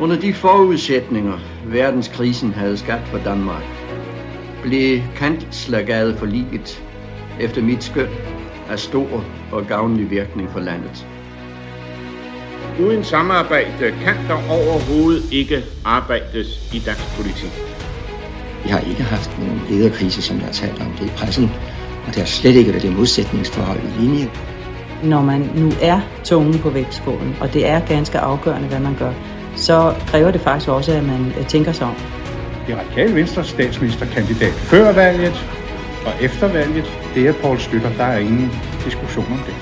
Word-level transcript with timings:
Under 0.00 0.20
de 0.20 0.34
forudsætninger, 0.34 1.38
verdenskrisen 1.66 2.52
havde 2.52 2.78
skabt 2.78 3.08
for 3.08 3.18
Danmark, 3.18 3.62
blev 4.62 5.00
kanslergade 5.16 6.16
for 6.16 6.26
liget 6.26 6.82
efter 7.40 7.62
mit 7.62 7.84
skøn 7.84 8.08
af 8.70 8.78
stor 8.78 9.24
og 9.52 9.66
gavnlig 9.66 10.10
virkning 10.10 10.50
for 10.50 10.60
landet. 10.60 11.06
Uden 12.80 13.04
samarbejde 13.04 13.94
kan 14.02 14.14
der 14.28 14.34
overhovedet 14.50 15.32
ikke 15.32 15.64
arbejdes 15.84 16.70
i 16.72 16.78
dansk 16.78 17.16
politik. 17.16 17.52
Vi 18.64 18.68
har 18.68 18.80
ikke 18.80 19.02
haft 19.02 19.38
nogen 19.38 19.60
lederkrise, 19.70 20.22
som 20.22 20.38
der 20.38 20.46
er 20.46 20.52
talt 20.52 20.80
om 20.80 20.92
det 21.00 21.06
i 21.06 21.12
pressen, 21.16 21.50
og 22.06 22.08
det 22.08 22.16
har 22.16 22.24
slet 22.24 22.54
ikke 22.54 22.70
været 22.70 22.82
det 22.82 22.96
modsætningsforhold 22.96 23.78
i 23.78 24.00
linje. 24.02 24.30
Når 25.04 25.22
man 25.22 25.50
nu 25.56 25.72
er 25.82 26.00
tungen 26.24 26.58
på 26.58 26.70
vægtskålen, 26.70 27.36
og 27.40 27.52
det 27.52 27.66
er 27.66 27.86
ganske 27.86 28.18
afgørende, 28.18 28.68
hvad 28.68 28.80
man 28.80 28.96
gør, 28.98 29.12
så 29.56 29.94
kræver 30.06 30.30
det 30.30 30.40
faktisk 30.40 30.68
også, 30.68 30.92
at 30.92 31.04
man 31.04 31.32
øh, 31.38 31.46
tænker 31.46 31.72
sig 31.72 31.86
om. 31.86 31.94
Det 32.66 32.76
radikale 32.78 33.14
venstre 33.14 33.44
statsministerkandidat 33.44 34.52
før 34.52 34.92
valget 34.92 35.46
og 36.06 36.12
efter 36.20 36.48
valget, 36.48 36.84
det 37.14 37.28
er 37.28 37.32
Poul 37.32 37.58
Slytter. 37.58 37.90
Der 37.96 38.04
er 38.04 38.18
ingen 38.18 38.50
diskussion 38.84 39.26
om 39.30 39.38
det. 39.46 39.54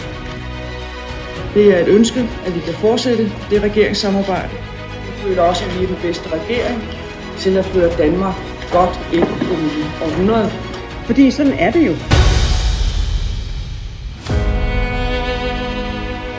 Det 1.55 1.77
er 1.77 1.79
et 1.79 1.89
ønske, 1.89 2.21
at 2.47 2.55
vi 2.55 2.61
kan 2.61 2.75
fortsætte 2.75 3.33
det 3.51 3.63
regeringssamarbejde. 3.63 4.51
Jeg 5.07 5.29
føler 5.29 5.43
også, 5.43 5.65
at 5.65 5.79
vi 5.79 5.85
er 5.85 5.89
den 5.89 5.99
bedste 6.03 6.29
regering 6.29 6.83
til 7.39 7.57
at 7.57 7.65
føre 7.65 7.91
Danmark 7.99 8.35
godt 8.73 9.01
ind 9.13 9.25
i 9.25 9.45
det 9.45 9.59
nye 9.63 9.85
århundrede. 10.05 10.51
Fordi 11.05 11.31
sådan 11.31 11.53
er 11.53 11.71
det 11.71 11.87
jo. 11.87 11.93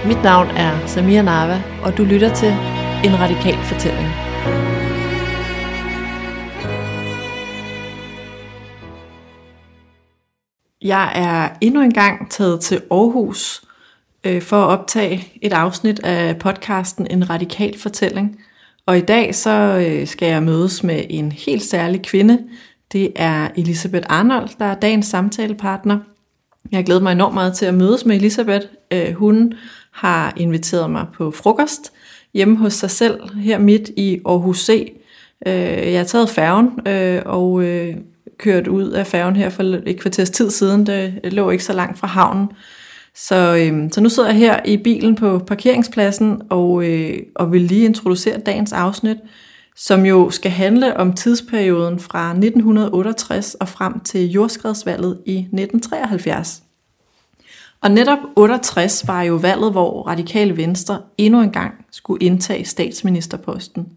Mit 0.08 0.24
navn 0.24 0.48
er 0.48 0.72
Samia 0.86 1.22
Narva, 1.22 1.62
og 1.84 1.98
du 1.98 2.04
lytter 2.04 2.34
til 2.34 2.56
en 3.04 3.20
Radikal 3.20 3.58
Fortælling. 3.64 4.08
Jeg 10.82 11.12
er 11.16 11.58
endnu 11.62 11.82
en 11.82 11.94
gang 11.94 12.32
taget 12.32 12.62
til 12.62 12.82
Aarhus 12.92 13.62
øh, 14.24 14.42
for 14.42 14.58
at 14.58 14.80
optage 14.80 15.28
et 15.42 15.54
afsnit 15.54 16.00
af 16.00 16.40
podcasten 16.40 17.08
En 17.10 17.30
Radikal 17.30 17.80
Fortælling. 17.80 18.40
Og 18.86 18.98
i 18.98 19.02
dag 19.02 19.36
så 19.36 19.86
øh, 19.88 20.08
skal 20.08 20.28
jeg 20.28 20.44
mødes 20.44 20.84
med 20.84 21.04
en 21.10 21.32
helt 21.32 21.64
særlig 21.64 22.02
kvinde. 22.02 22.40
Det 22.92 23.12
er 23.16 23.48
Elisabeth 23.56 24.06
Arnold, 24.10 24.50
der 24.60 24.66
er 24.66 24.76
dagens 24.76 25.06
samtalepartner. 25.06 26.00
Jeg 26.72 26.86
glæder 26.86 27.02
mig 27.02 27.12
enormt 27.12 27.34
meget 27.34 27.54
til 27.54 27.66
at 27.66 27.74
mødes 27.74 28.06
med 28.06 28.16
Elisabeth. 28.16 28.66
Øh, 28.92 29.14
hun 29.14 29.54
har 29.92 30.34
inviteret 30.38 30.92
mig 30.92 31.06
på 31.14 31.32
frokost 31.32 31.94
hjemme 32.34 32.58
hos 32.58 32.74
sig 32.74 32.92
selv 32.92 33.36
her 33.36 33.58
midt 33.58 33.90
i 33.98 34.20
Aarhus 34.26 34.66
C. 34.66 34.94
Øh, 35.48 35.54
jeg 35.92 36.00
har 36.00 36.06
taget 36.06 36.30
færgen 36.30 36.88
øh, 36.88 37.22
og 37.26 37.64
øh, 37.64 37.96
kørt 38.38 38.68
ud 38.68 38.90
af 38.90 39.08
færgen 39.08 39.36
her 39.36 39.50
for 39.50 39.64
et 39.86 40.00
kvarters 40.00 40.30
tid 40.30 40.50
siden. 40.50 40.86
Det 40.86 41.34
lå 41.34 41.50
ikke 41.50 41.64
så 41.64 41.74
langt 41.74 42.00
fra 42.00 42.08
havnen. 42.08 42.48
Så, 43.16 43.56
øh, 43.56 43.92
så 43.92 44.02
nu 44.02 44.10
sidder 44.10 44.30
jeg 44.30 44.38
her 44.38 44.60
i 44.66 44.78
bilen 44.78 45.16
på 45.16 45.40
parkeringspladsen 45.40 46.42
og, 46.50 46.90
øh, 46.90 47.20
og 47.36 47.52
vil 47.52 47.62
lige 47.62 47.86
introducere 47.86 48.40
dagens 48.40 48.74
afsnit, 48.74 49.18
som 49.76 50.06
jo 50.06 50.30
skal 50.30 50.52
handle 50.52 50.98
om 50.98 51.14
tidsperioden 51.14 52.00
fra 52.00 52.30
1968 52.30 53.56
og 53.56 53.68
frem 53.68 54.00
til 54.00 54.32
jordskredsvalget 54.32 55.20
i 55.26 55.38
1973. 55.38 56.64
Og 57.84 57.92
netop 57.92 58.20
68 58.36 59.08
var 59.08 59.22
jo 59.22 59.36
valget, 59.36 59.72
hvor 59.72 60.08
Radikale 60.08 60.58
Venstre 60.58 61.02
endnu 61.18 61.42
en 61.42 61.52
gang 61.52 61.86
skulle 61.92 62.26
indtage 62.26 62.66
statsministerposten. 62.66 63.88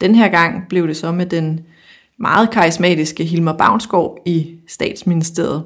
Den 0.00 0.14
her 0.14 0.28
gang 0.28 0.68
blev 0.68 0.88
det 0.88 0.96
så 0.96 1.12
med 1.12 1.26
den 1.26 1.60
meget 2.16 2.50
karismatiske 2.50 3.24
Hilmar 3.24 3.52
Bavnsgaard 3.52 4.18
i 4.26 4.54
statsministeriet. 4.68 5.64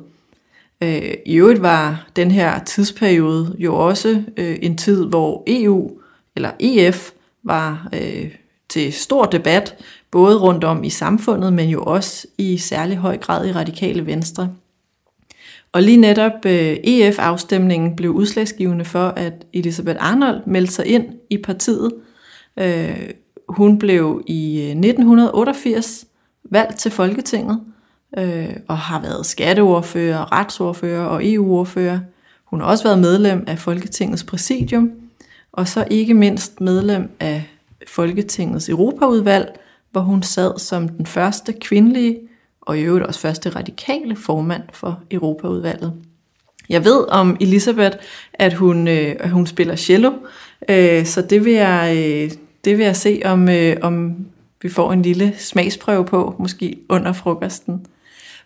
Øh, 0.83 1.15
I 1.27 1.37
øvrigt 1.37 1.63
var 1.63 2.09
den 2.17 2.31
her 2.31 2.65
tidsperiode 2.65 3.57
jo 3.59 3.77
også 3.77 4.23
øh, 4.37 4.59
en 4.63 4.77
tid, 4.77 5.05
hvor 5.05 5.43
EU 5.47 5.91
eller 6.37 6.51
EF 6.61 7.11
var 7.43 7.89
øh, 7.95 8.31
til 8.69 8.93
stor 8.93 9.25
debat, 9.25 9.75
både 10.11 10.39
rundt 10.39 10.65
om 10.65 10.85
i 10.85 10.91
samfundet, 10.91 11.53
men 11.53 11.69
jo 11.69 11.83
også 11.83 12.27
i 12.39 12.59
særlig 12.59 12.97
høj 12.97 13.19
grad 13.19 13.49
i 13.49 13.53
radikale 13.53 14.07
venstre. 14.07 14.51
Og 15.73 15.83
lige 15.83 15.97
netop 15.97 16.47
øh, 16.47 16.77
EF-afstemningen 16.84 17.97
blev 17.97 18.11
udslagsgivende 18.11 18.84
for, 18.84 19.09
at 19.09 19.33
Elisabeth 19.53 19.99
Arnold 20.01 20.41
meldte 20.47 20.73
sig 20.73 20.87
ind 20.87 21.05
i 21.31 21.37
partiet. 21.37 21.93
Øh, 22.59 23.11
hun 23.49 23.79
blev 23.79 24.23
i 24.27 24.61
øh, 24.61 24.69
1988 24.69 26.06
valgt 26.51 26.79
til 26.79 26.91
Folketinget 26.91 27.61
øh, 28.19 28.56
og 28.69 28.79
har 28.79 29.01
været 29.01 29.27
skatteordfører, 29.27 30.33
retsordfører 30.33 31.05
og 31.05 31.27
EU-ordfører. 31.27 31.99
Hun 32.45 32.61
har 32.61 32.67
også 32.67 32.85
været 32.85 32.99
medlem 32.99 33.45
af 33.47 33.59
Folketingets 33.59 34.25
præsidium, 34.25 34.91
og 35.53 35.69
så 35.69 35.85
ikke 35.91 36.15
mindst 36.15 36.61
medlem 36.61 37.11
af 37.21 37.45
Folketingets 37.89 38.69
Europaudvalg, 38.69 39.61
hvor 39.93 40.00
hun 40.00 40.23
sad 40.23 40.59
som 40.59 40.89
den 40.89 41.06
første 41.06 41.53
kvindelige 41.53 42.19
og 42.69 42.79
i 42.79 42.83
øvrigt 42.83 43.06
også 43.06 43.21
første 43.21 43.51
radikale 43.51 44.17
formand 44.17 44.62
for 44.73 45.01
Europaudvalget. 45.11 45.93
Jeg 46.69 46.84
ved 46.84 47.09
om 47.09 47.37
Elisabeth, 47.41 47.97
at 48.34 48.53
hun, 48.55 48.89
øh, 48.89 49.17
at 49.21 49.31
hun 49.31 49.47
spiller 49.47 49.77
cello, 49.77 50.12
øh, 50.69 51.06
så 51.06 51.23
det 51.23 51.45
vil 51.45 51.53
jeg, 51.53 51.95
øh, 51.97 52.31
det 52.65 52.79
vil 52.79 52.84
jeg 52.84 52.97
se, 52.97 53.21
om, 53.25 53.49
øh, 53.49 53.77
om 53.83 54.17
vi 54.62 54.69
får 54.69 54.93
en 54.93 55.03
lille 55.03 55.34
smagsprøve 55.39 56.05
på, 56.05 56.34
måske 56.39 56.77
under 56.89 57.12
frokosten. 57.12 57.87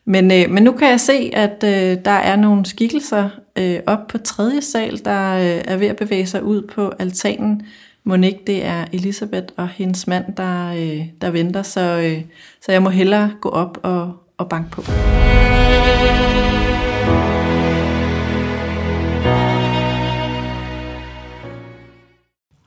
Men, 0.04 0.32
øh, 0.32 0.50
men 0.50 0.62
nu 0.62 0.72
kan 0.72 0.90
jeg 0.90 1.00
se, 1.00 1.30
at 1.32 1.64
øh, 1.64 2.04
der 2.04 2.10
er 2.10 2.36
nogle 2.36 2.66
skikkelser 2.66 3.28
øh, 3.58 3.80
op 3.86 4.06
på 4.08 4.18
tredje 4.18 4.62
sal, 4.62 5.04
der 5.04 5.34
øh, 5.34 5.62
er 5.64 5.76
ved 5.76 5.86
at 5.86 5.96
bevæge 5.96 6.26
sig 6.26 6.42
ud 6.42 6.62
på 6.62 6.92
altanen. 6.98 7.62
Monique, 8.04 8.40
det 8.46 8.64
er 8.64 8.84
Elisabeth 8.92 9.46
og 9.56 9.68
hendes 9.68 10.06
mand, 10.06 10.24
der, 10.36 10.72
øh, 10.72 11.06
der 11.20 11.30
venter, 11.30 11.62
så, 11.62 11.80
øh, 11.80 12.22
så 12.60 12.72
jeg 12.72 12.82
må 12.82 12.90
hellere 12.90 13.32
gå 13.40 13.48
op 13.48 13.78
og, 13.82 14.16
og 14.38 14.48
banke 14.48 14.70
på. 14.70 14.82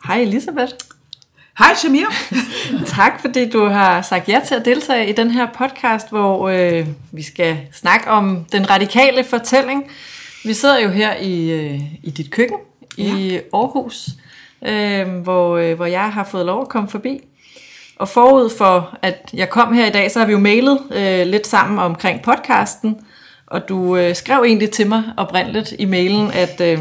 Hej 0.07 0.21
Elisabeth. 0.21 0.73
Hej 1.57 1.73
Samir. 1.75 2.05
tak 2.95 3.21
fordi 3.21 3.49
du 3.49 3.65
har 3.65 4.01
sagt 4.01 4.29
ja 4.29 4.41
til 4.45 4.55
at 4.55 4.65
deltage 4.65 5.09
i 5.09 5.11
den 5.11 5.31
her 5.31 5.47
podcast, 5.57 6.09
hvor 6.09 6.49
øh, 6.49 6.87
vi 7.11 7.23
skal 7.23 7.57
snakke 7.73 8.09
om 8.09 8.45
den 8.51 8.69
radikale 8.69 9.23
fortælling. 9.23 9.83
Vi 10.45 10.53
sidder 10.53 10.79
jo 10.79 10.89
her 10.89 11.15
i, 11.15 11.51
øh, 11.51 11.81
i 12.03 12.09
dit 12.09 12.31
køkken 12.31 12.57
ja. 12.97 13.03
i 13.03 13.39
Aarhus, 13.53 14.09
øh, 14.67 15.07
hvor, 15.07 15.57
øh, 15.57 15.75
hvor 15.75 15.85
jeg 15.85 16.13
har 16.13 16.23
fået 16.23 16.45
lov 16.45 16.61
at 16.61 16.69
komme 16.69 16.89
forbi. 16.89 17.21
Og 17.95 18.09
forud 18.09 18.49
for, 18.57 18.97
at 19.01 19.29
jeg 19.33 19.49
kom 19.49 19.73
her 19.73 19.87
i 19.87 19.89
dag, 19.89 20.11
så 20.11 20.19
har 20.19 20.25
vi 20.25 20.31
jo 20.31 20.39
mailet 20.39 20.79
øh, 20.91 21.27
lidt 21.27 21.47
sammen 21.47 21.79
omkring 21.79 22.21
podcasten, 22.21 22.97
og 23.47 23.69
du 23.69 23.97
øh, 23.97 24.15
skrev 24.15 24.43
egentlig 24.43 24.71
til 24.71 24.87
mig 24.87 25.03
oprindeligt 25.17 25.73
i 25.79 25.85
mailen, 25.85 26.31
at 26.31 26.61
øh, 26.61 26.79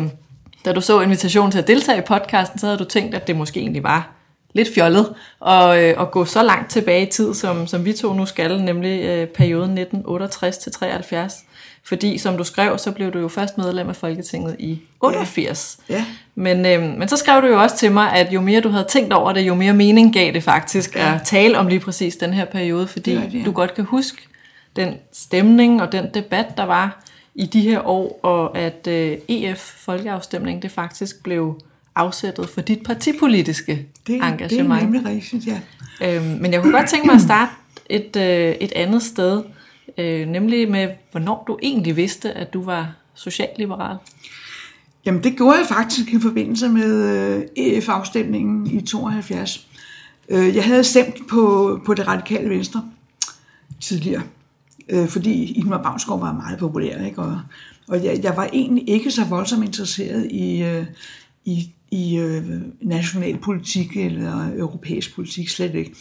da 0.64 0.72
du 0.72 0.80
så 0.80 1.00
invitationen 1.00 1.52
til 1.52 1.58
at 1.58 1.68
deltage 1.68 1.98
i 1.98 2.02
podcasten, 2.06 2.58
så 2.58 2.66
havde 2.66 2.78
du 2.78 2.84
tænkt, 2.84 3.14
at 3.14 3.26
det 3.26 3.36
måske 3.36 3.60
egentlig 3.60 3.82
var 3.82 4.10
lidt 4.54 4.68
fjollet 4.74 5.14
at, 5.46 5.78
øh, 5.78 6.00
at 6.00 6.10
gå 6.10 6.24
så 6.24 6.42
langt 6.42 6.70
tilbage 6.70 7.06
i 7.06 7.10
tid, 7.10 7.34
som, 7.34 7.66
som 7.66 7.84
vi 7.84 7.92
to 7.92 8.12
nu 8.12 8.26
skal, 8.26 8.62
nemlig 8.62 9.02
øh, 9.02 9.28
perioden 9.28 9.78
1968-73. 9.78 11.44
Fordi, 11.86 12.18
som 12.18 12.36
du 12.36 12.44
skrev, 12.44 12.78
så 12.78 12.90
blev 12.90 13.12
du 13.12 13.18
jo 13.18 13.28
først 13.28 13.58
medlem 13.58 13.88
af 13.88 13.96
Folketinget 13.96 14.56
i 14.58 14.80
88. 15.00 15.78
Ja. 15.88 15.94
Ja. 15.94 16.04
Men, 16.34 16.66
øh, 16.66 16.98
men 16.98 17.08
så 17.08 17.16
skrev 17.16 17.42
du 17.42 17.46
jo 17.46 17.62
også 17.62 17.76
til 17.76 17.92
mig, 17.92 18.12
at 18.12 18.32
jo 18.32 18.40
mere 18.40 18.60
du 18.60 18.68
havde 18.68 18.86
tænkt 18.88 19.12
over 19.12 19.32
det, 19.32 19.40
jo 19.40 19.54
mere 19.54 19.72
mening 19.74 20.14
gav 20.14 20.32
det 20.32 20.42
faktisk 20.42 20.96
ja. 20.96 21.14
at 21.14 21.20
tale 21.24 21.58
om 21.58 21.66
lige 21.68 21.80
præcis 21.80 22.16
den 22.16 22.34
her 22.34 22.44
periode, 22.44 22.86
fordi 22.86 23.14
det 23.14 23.32
det, 23.32 23.38
ja. 23.38 23.44
du 23.44 23.52
godt 23.52 23.74
kan 23.74 23.84
huske 23.84 24.22
den 24.76 24.94
stemning 25.12 25.82
og 25.82 25.92
den 25.92 26.06
debat, 26.14 26.46
der 26.56 26.64
var 26.64 27.04
i 27.34 27.46
de 27.46 27.60
her 27.60 27.86
år, 27.86 28.20
og 28.22 28.58
at 28.58 28.86
øh, 28.86 29.18
EF-folkeafstemningen, 29.28 30.62
det 30.62 30.70
faktisk 30.70 31.22
blev 31.22 31.60
afsættet 31.94 32.48
for 32.48 32.60
dit 32.60 32.82
partipolitiske 32.82 33.86
det, 34.06 34.14
engagement. 34.14 34.50
Det 34.50 34.60
er 34.60 34.80
nemlig 34.80 35.04
rigtigt, 35.06 35.46
ja. 35.46 35.60
Øhm, 36.00 36.24
men 36.24 36.52
jeg 36.52 36.62
kunne 36.62 36.72
godt 36.72 36.88
tænke 36.88 37.06
mig 37.06 37.14
at 37.14 37.20
starte 37.20 37.52
et, 37.90 38.16
øh, 38.16 38.54
et 38.60 38.72
andet 38.72 39.02
sted, 39.02 39.42
øh, 39.98 40.28
nemlig 40.28 40.70
med, 40.70 40.88
hvornår 41.10 41.44
du 41.46 41.58
egentlig 41.62 41.96
vidste, 41.96 42.32
at 42.32 42.54
du 42.54 42.62
var 42.62 42.94
socialliberal. 43.14 43.96
Jamen 45.06 45.24
det 45.24 45.36
gjorde 45.36 45.58
jeg 45.58 45.66
faktisk 45.66 46.12
i 46.12 46.20
forbindelse 46.20 46.68
med 46.68 47.08
øh, 47.36 47.42
EF-afstemningen 47.56 48.66
i 48.66 48.80
72. 48.80 49.68
Øh, 50.28 50.56
jeg 50.56 50.64
havde 50.64 50.84
stemt 50.84 51.28
på, 51.28 51.80
på 51.86 51.94
det 51.94 52.06
radikale 52.06 52.50
venstre 52.50 52.84
tidligere, 53.80 54.22
øh, 54.88 55.08
fordi 55.08 55.52
Ingmar 55.52 55.82
Bavnsgaard 55.82 56.20
var 56.20 56.32
meget 56.32 56.58
populær, 56.58 57.04
ikke? 57.04 57.18
og, 57.18 57.40
og 57.88 58.04
jeg, 58.04 58.20
jeg 58.22 58.36
var 58.36 58.48
egentlig 58.52 58.88
ikke 58.88 59.10
så 59.10 59.24
voldsomt 59.24 59.64
interesseret 59.64 60.28
i, 60.30 60.62
øh, 60.62 60.86
i, 61.44 61.72
i 61.90 62.18
øh, 62.18 62.44
national 62.80 63.38
politik 63.38 63.96
eller 63.96 64.50
europæisk 64.56 65.14
politik, 65.14 65.48
slet 65.48 65.74
ikke. 65.74 65.94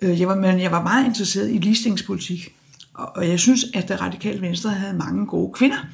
Øh, 0.00 0.20
jeg 0.20 0.28
var, 0.28 0.34
men 0.34 0.60
jeg 0.60 0.70
var 0.70 0.82
meget 0.82 1.06
interesseret 1.06 1.50
i 1.50 1.58
ligestillingspolitik, 1.58 2.55
og, 2.96 3.28
jeg 3.28 3.40
synes, 3.40 3.64
at 3.74 3.88
det 3.88 4.00
radikale 4.00 4.40
venstre 4.40 4.70
havde 4.70 4.98
mange 4.98 5.26
gode 5.26 5.52
kvinder 5.52 5.86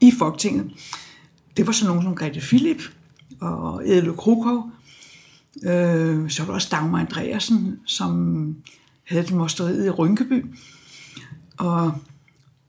i 0.00 0.12
Folketinget. 0.18 0.70
Det 1.56 1.66
var 1.66 1.72
sådan 1.72 1.88
nogen 1.88 2.02
som 2.02 2.14
Grete 2.14 2.40
Philip 2.40 2.82
og 3.40 3.88
Edle 3.88 4.12
Krukov. 4.12 4.70
Øh, 5.62 6.30
så 6.30 6.42
var 6.42 6.46
der 6.46 6.54
også 6.54 6.68
Dagmar 6.70 7.00
Andreasen, 7.00 7.78
som 7.86 8.56
havde 9.04 9.22
det 9.22 9.32
mosteriet 9.32 9.86
i 9.86 9.90
Rynkeby. 9.90 10.46
Og, 11.58 11.82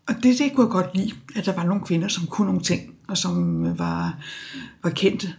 og 0.07 0.15
det, 0.23 0.39
det 0.39 0.51
kunne 0.55 0.65
jeg 0.65 0.71
godt 0.71 0.95
lide, 0.95 1.11
at 1.35 1.45
der 1.45 1.55
var 1.55 1.63
nogle 1.63 1.83
kvinder, 1.85 2.07
som 2.07 2.27
kunne 2.27 2.47
nogle 2.47 2.61
ting, 2.61 2.93
og 3.07 3.17
som 3.17 3.65
øh, 3.65 3.79
var, 3.79 4.17
var 4.83 4.89
kendte. 4.89 5.33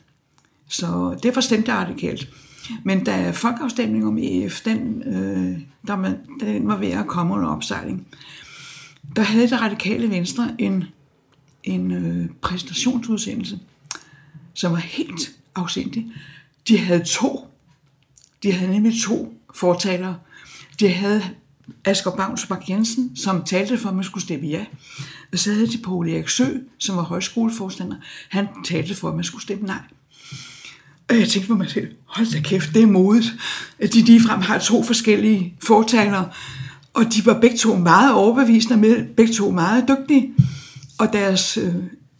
Så 0.68 1.18
derfor 1.22 1.40
stemte 1.40 1.72
jeg 1.72 1.80
radikalt. 1.80 2.28
Men 2.84 3.04
da 3.04 3.30
folkeafstemningen 3.30 4.08
om 4.08 4.18
EF, 4.18 4.60
den, 4.60 5.02
øh, 5.02 5.58
der 5.86 5.96
man, 5.96 6.18
den 6.40 6.68
var 6.68 6.76
ved 6.76 6.88
at 6.88 7.06
komme 7.06 7.34
under 7.34 7.48
opsejling, 7.48 8.06
der 9.16 9.22
havde 9.22 9.50
det 9.50 9.60
radikale 9.60 10.10
venstre 10.10 10.54
en, 10.58 10.84
en 11.64 11.90
øh, 11.90 12.28
præstationsudsendelse, 12.42 13.58
som 14.54 14.72
var 14.72 14.78
helt 14.78 15.30
afsindig. 15.54 16.06
De 16.68 16.78
havde 16.78 17.04
to. 17.04 17.48
De 18.42 18.52
havde 18.52 18.72
nemlig 18.72 19.02
to 19.02 19.34
fortalere. 19.54 20.16
De 20.80 20.88
havde 20.88 21.22
Asger 21.84 22.16
Bavnsbak 22.16 22.68
Jensen, 22.68 23.16
som 23.16 23.44
talte 23.44 23.78
for, 23.78 23.88
at 23.88 23.94
man 23.94 24.04
skulle 24.04 24.24
stemme 24.24 24.46
ja. 24.46 24.64
Og 25.32 25.38
så 25.38 25.52
havde 25.52 25.66
de 25.66 25.78
Poul 25.78 26.08
Erik 26.08 26.28
Sø, 26.28 26.46
som 26.78 26.96
var 26.96 27.02
højskoleforstander. 27.02 27.96
Han 28.28 28.48
talte 28.64 28.94
for, 28.94 29.08
at 29.08 29.14
man 29.14 29.24
skulle 29.24 29.42
stemme 29.42 29.66
nej. 29.66 29.80
Og 31.12 31.20
jeg 31.20 31.28
tænkte 31.28 31.46
for 31.46 31.54
mig 31.54 31.70
selv, 31.70 31.88
hold 32.06 32.32
da 32.32 32.40
kæft, 32.40 32.74
det 32.74 32.82
er 32.82 32.86
modigt, 32.86 33.34
at 33.78 33.94
de 33.94 34.00
ligefrem 34.00 34.40
har 34.40 34.58
to 34.58 34.82
forskellige 34.82 35.54
fortalere. 35.66 36.28
Og 36.94 37.04
de 37.04 37.26
var 37.26 37.40
begge 37.40 37.56
to 37.56 37.76
meget 37.76 38.14
overbevisende 38.14 38.76
med, 38.76 39.04
begge 39.16 39.32
to 39.32 39.50
meget 39.50 39.84
dygtige. 39.88 40.32
Og 40.98 41.12
deres 41.12 41.56
øh, 41.56 41.74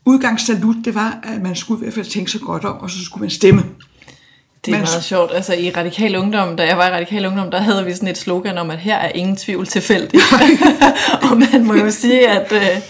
udgangssalut, 0.05 0.77
det 0.85 0.95
var, 0.95 1.21
at 1.23 1.43
man 1.43 1.57
skulle 1.57 1.81
i 1.81 1.83
hvert 1.85 1.95
fald 1.95 2.07
tænke 2.07 2.31
sig 2.31 2.41
godt 2.41 2.65
om, 2.65 2.77
og 2.77 2.91
så 2.91 3.05
skulle 3.05 3.21
man 3.21 3.31
stemme. 3.31 3.63
Det 4.65 4.73
er 4.73 4.77
Men, 4.77 4.81
meget 4.81 5.05
sjovt. 5.05 5.33
Altså 5.35 5.55
i 5.55 5.71
Radikal 5.71 6.17
Ungdom, 6.17 6.57
da 6.57 6.67
jeg 6.67 6.79
var 6.79 6.89
i 6.89 6.91
Radikal 6.91 7.27
Ungdom, 7.27 7.51
der 7.51 7.61
havde 7.61 7.85
vi 7.85 7.95
sådan 7.95 8.09
et 8.09 8.19
slogan 8.19 8.59
om, 8.59 8.71
at 8.71 8.79
her 8.79 8.97
er 8.97 9.09
ingen 9.15 9.37
tvivl 9.37 9.67
tilfældig. 9.67 10.21
og 11.31 11.39
man 11.39 11.65
må 11.65 11.75
jo 11.75 11.91
sige, 11.91 12.29
at 12.29 12.53
øh, 12.53 12.81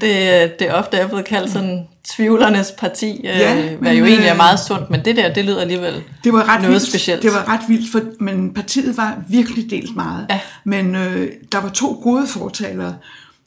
det, 0.00 0.58
det 0.58 0.74
ofte 0.74 0.96
er 0.96 1.06
blevet 1.06 1.24
kaldt 1.24 1.52
sådan 1.52 1.86
tvivlernes 2.08 2.72
parti, 2.78 3.20
øh, 3.24 3.38
ja, 3.38 3.76
hvad 3.80 3.94
jo 3.94 4.04
egentlig 4.04 4.28
er 4.28 4.34
meget 4.34 4.60
sundt, 4.60 4.90
men 4.90 5.04
det 5.04 5.16
der, 5.16 5.34
det 5.34 5.44
lyder 5.44 5.60
alligevel 5.60 6.02
det 6.24 6.32
var 6.32 6.48
ret 6.48 6.60
noget 6.60 6.72
vildt. 6.72 6.88
specielt. 6.88 7.22
Det 7.22 7.32
var 7.32 7.48
ret 7.48 7.60
vildt, 7.68 7.92
for, 7.92 8.00
men 8.20 8.54
partiet 8.54 8.96
var 8.96 9.16
virkelig 9.28 9.70
delt 9.70 9.96
meget. 9.96 10.26
Ja. 10.30 10.40
Men 10.64 10.94
øh, 10.94 11.28
der 11.52 11.60
var 11.60 11.68
to 11.68 12.00
gode 12.02 12.26
fortalere 12.26 12.94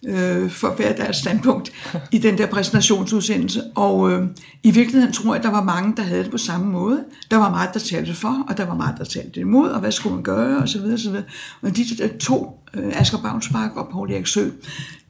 øh, 0.07 0.49
for 0.49 0.69
hver 0.69 0.95
deres 0.95 1.17
standpunkt 1.17 1.71
i 2.11 2.17
den 2.17 2.37
der 2.37 2.45
præsentationsudsendelse. 2.45 3.63
Og 3.75 4.11
øh, 4.11 4.27
i 4.63 4.71
virkeligheden 4.71 5.13
tror 5.13 5.33
jeg, 5.33 5.39
at 5.39 5.43
der 5.43 5.51
var 5.51 5.63
mange, 5.63 5.93
der 5.97 6.03
havde 6.03 6.23
det 6.23 6.31
på 6.31 6.37
samme 6.37 6.71
måde. 6.71 7.03
Der 7.31 7.37
var 7.37 7.49
meget, 7.49 7.69
der 7.73 7.79
talte 7.79 8.13
for, 8.13 8.45
og 8.49 8.57
der 8.57 8.65
var 8.65 8.75
meget, 8.75 8.95
der 8.97 9.03
talte 9.03 9.39
imod, 9.39 9.69
og 9.69 9.79
hvad 9.79 9.91
skulle 9.91 10.15
man 10.15 10.23
gøre, 10.23 10.57
og 10.57 10.69
så 10.69 10.79
videre, 10.79 10.93
og 10.93 10.99
så 10.99 11.09
videre. 11.09 11.25
Og 11.61 11.75
de 11.77 11.83
der 11.97 12.07
to, 12.19 12.59
øh, 12.73 13.01
Asger 13.01 13.17
Bavnspark 13.21 13.75
og 13.75 13.89
Paul 13.91 14.11
Erik 14.11 14.27
Sø, 14.27 14.49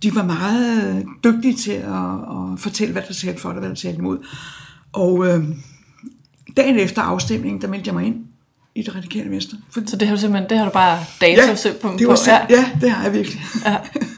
de 0.03 0.15
var 0.15 0.23
meget 0.23 1.05
dygtige 1.23 1.55
til 1.55 1.71
at, 1.71 2.13
at 2.29 2.59
fortælle, 2.59 2.91
hvad 2.91 3.03
der 3.07 3.13
talte 3.13 3.41
for, 3.41 3.49
og 3.49 3.59
hvad 3.59 3.69
der 3.69 3.75
talte 3.75 3.97
imod. 3.97 4.17
Og 4.93 5.27
øh, 5.27 5.43
dagen 6.57 6.79
efter 6.79 7.01
afstemningen, 7.01 7.61
der 7.61 7.67
meldte 7.67 7.87
jeg 7.87 7.95
mig 7.95 8.05
ind 8.05 8.15
i 8.75 8.81
det 8.81 8.95
radikale 8.95 9.31
venstre. 9.31 9.57
For... 9.71 9.81
Så 9.85 9.97
det 9.97 10.07
har 10.07 10.15
du 10.15 10.21
simpelthen, 10.21 10.49
det 10.49 10.57
har 10.57 10.65
du 10.65 10.71
bare 10.71 10.99
dato 11.21 11.41
ja, 11.41 11.73
på? 11.81 11.95
Det 11.99 12.07
var, 12.07 12.19
ja. 12.27 12.45
ja, 12.49 12.69
det 12.81 12.91
har 12.91 13.03
jeg 13.03 13.13
virkelig. 13.13 13.41
Ja. 13.65 13.77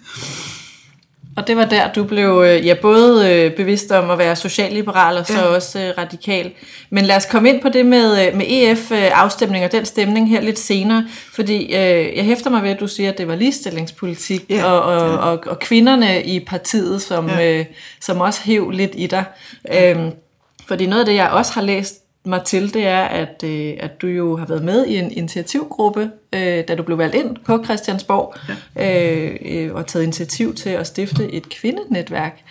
Og 1.37 1.47
det 1.47 1.57
var 1.57 1.65
der, 1.65 1.93
du 1.93 2.03
blev 2.03 2.43
øh, 2.45 2.65
ja, 2.65 2.73
både 2.81 3.33
øh, 3.33 3.55
bevidst 3.55 3.91
om 3.91 4.09
at 4.09 4.17
være 4.17 4.35
socialliberal 4.35 5.17
og 5.17 5.25
så 5.25 5.39
ja. 5.39 5.45
også 5.45 5.79
øh, 5.79 5.93
radikal. 5.97 6.51
Men 6.89 7.05
lad 7.05 7.15
os 7.15 7.25
komme 7.25 7.49
ind 7.49 7.61
på 7.61 7.69
det 7.69 7.85
med, 7.85 8.33
med 8.33 8.45
EF-afstemning 8.49 9.65
og 9.65 9.71
den 9.71 9.85
stemning 9.85 10.29
her 10.29 10.41
lidt 10.41 10.59
senere. 10.59 11.07
Fordi 11.33 11.63
øh, 11.63 12.17
jeg 12.17 12.23
hæfter 12.23 12.49
mig 12.49 12.63
ved, 12.63 12.69
at 12.69 12.79
du 12.79 12.87
siger, 12.87 13.11
at 13.11 13.17
det 13.17 13.27
var 13.27 13.35
ligestillingspolitik 13.35 14.45
ja. 14.49 14.65
og, 14.65 14.81
og, 14.81 15.09
ja. 15.09 15.17
og, 15.17 15.39
og 15.47 15.59
kvinderne 15.59 16.23
i 16.23 16.45
partiet, 16.45 17.01
som, 17.01 17.29
ja. 17.29 17.59
øh, 17.59 17.65
som 18.01 18.21
også 18.21 18.41
hæv 18.43 18.69
lidt 18.69 18.91
i 18.95 19.07
dig. 19.07 19.23
Ja. 19.67 19.91
Øhm, 19.91 20.11
fordi 20.67 20.85
noget 20.85 20.99
af 20.99 21.05
det, 21.05 21.15
jeg 21.15 21.29
også 21.29 21.53
har 21.53 21.61
læst 21.61 21.95
mig 22.29 22.44
til, 22.44 22.74
det 22.74 22.88
er, 22.88 23.01
at, 23.03 23.44
øh, 23.44 23.74
at 23.79 24.01
du 24.01 24.07
jo 24.07 24.38
har 24.38 24.45
været 24.45 24.63
med 24.63 24.85
i 24.85 24.97
en 24.97 25.12
initiativgruppe, 25.12 26.12
øh, 26.33 26.63
da 26.68 26.75
du 26.75 26.83
blev 26.83 26.97
valgt 26.97 27.15
ind 27.15 27.35
på 27.45 27.63
Christiansborg, 27.63 28.35
ja. 28.75 29.33
øh, 29.65 29.75
og 29.75 29.88
taget 29.88 30.03
initiativ 30.03 30.56
til 30.56 30.69
at 30.69 30.88
stifte 30.88 31.33
et 31.33 31.50
kvindenetværk, 31.50 32.44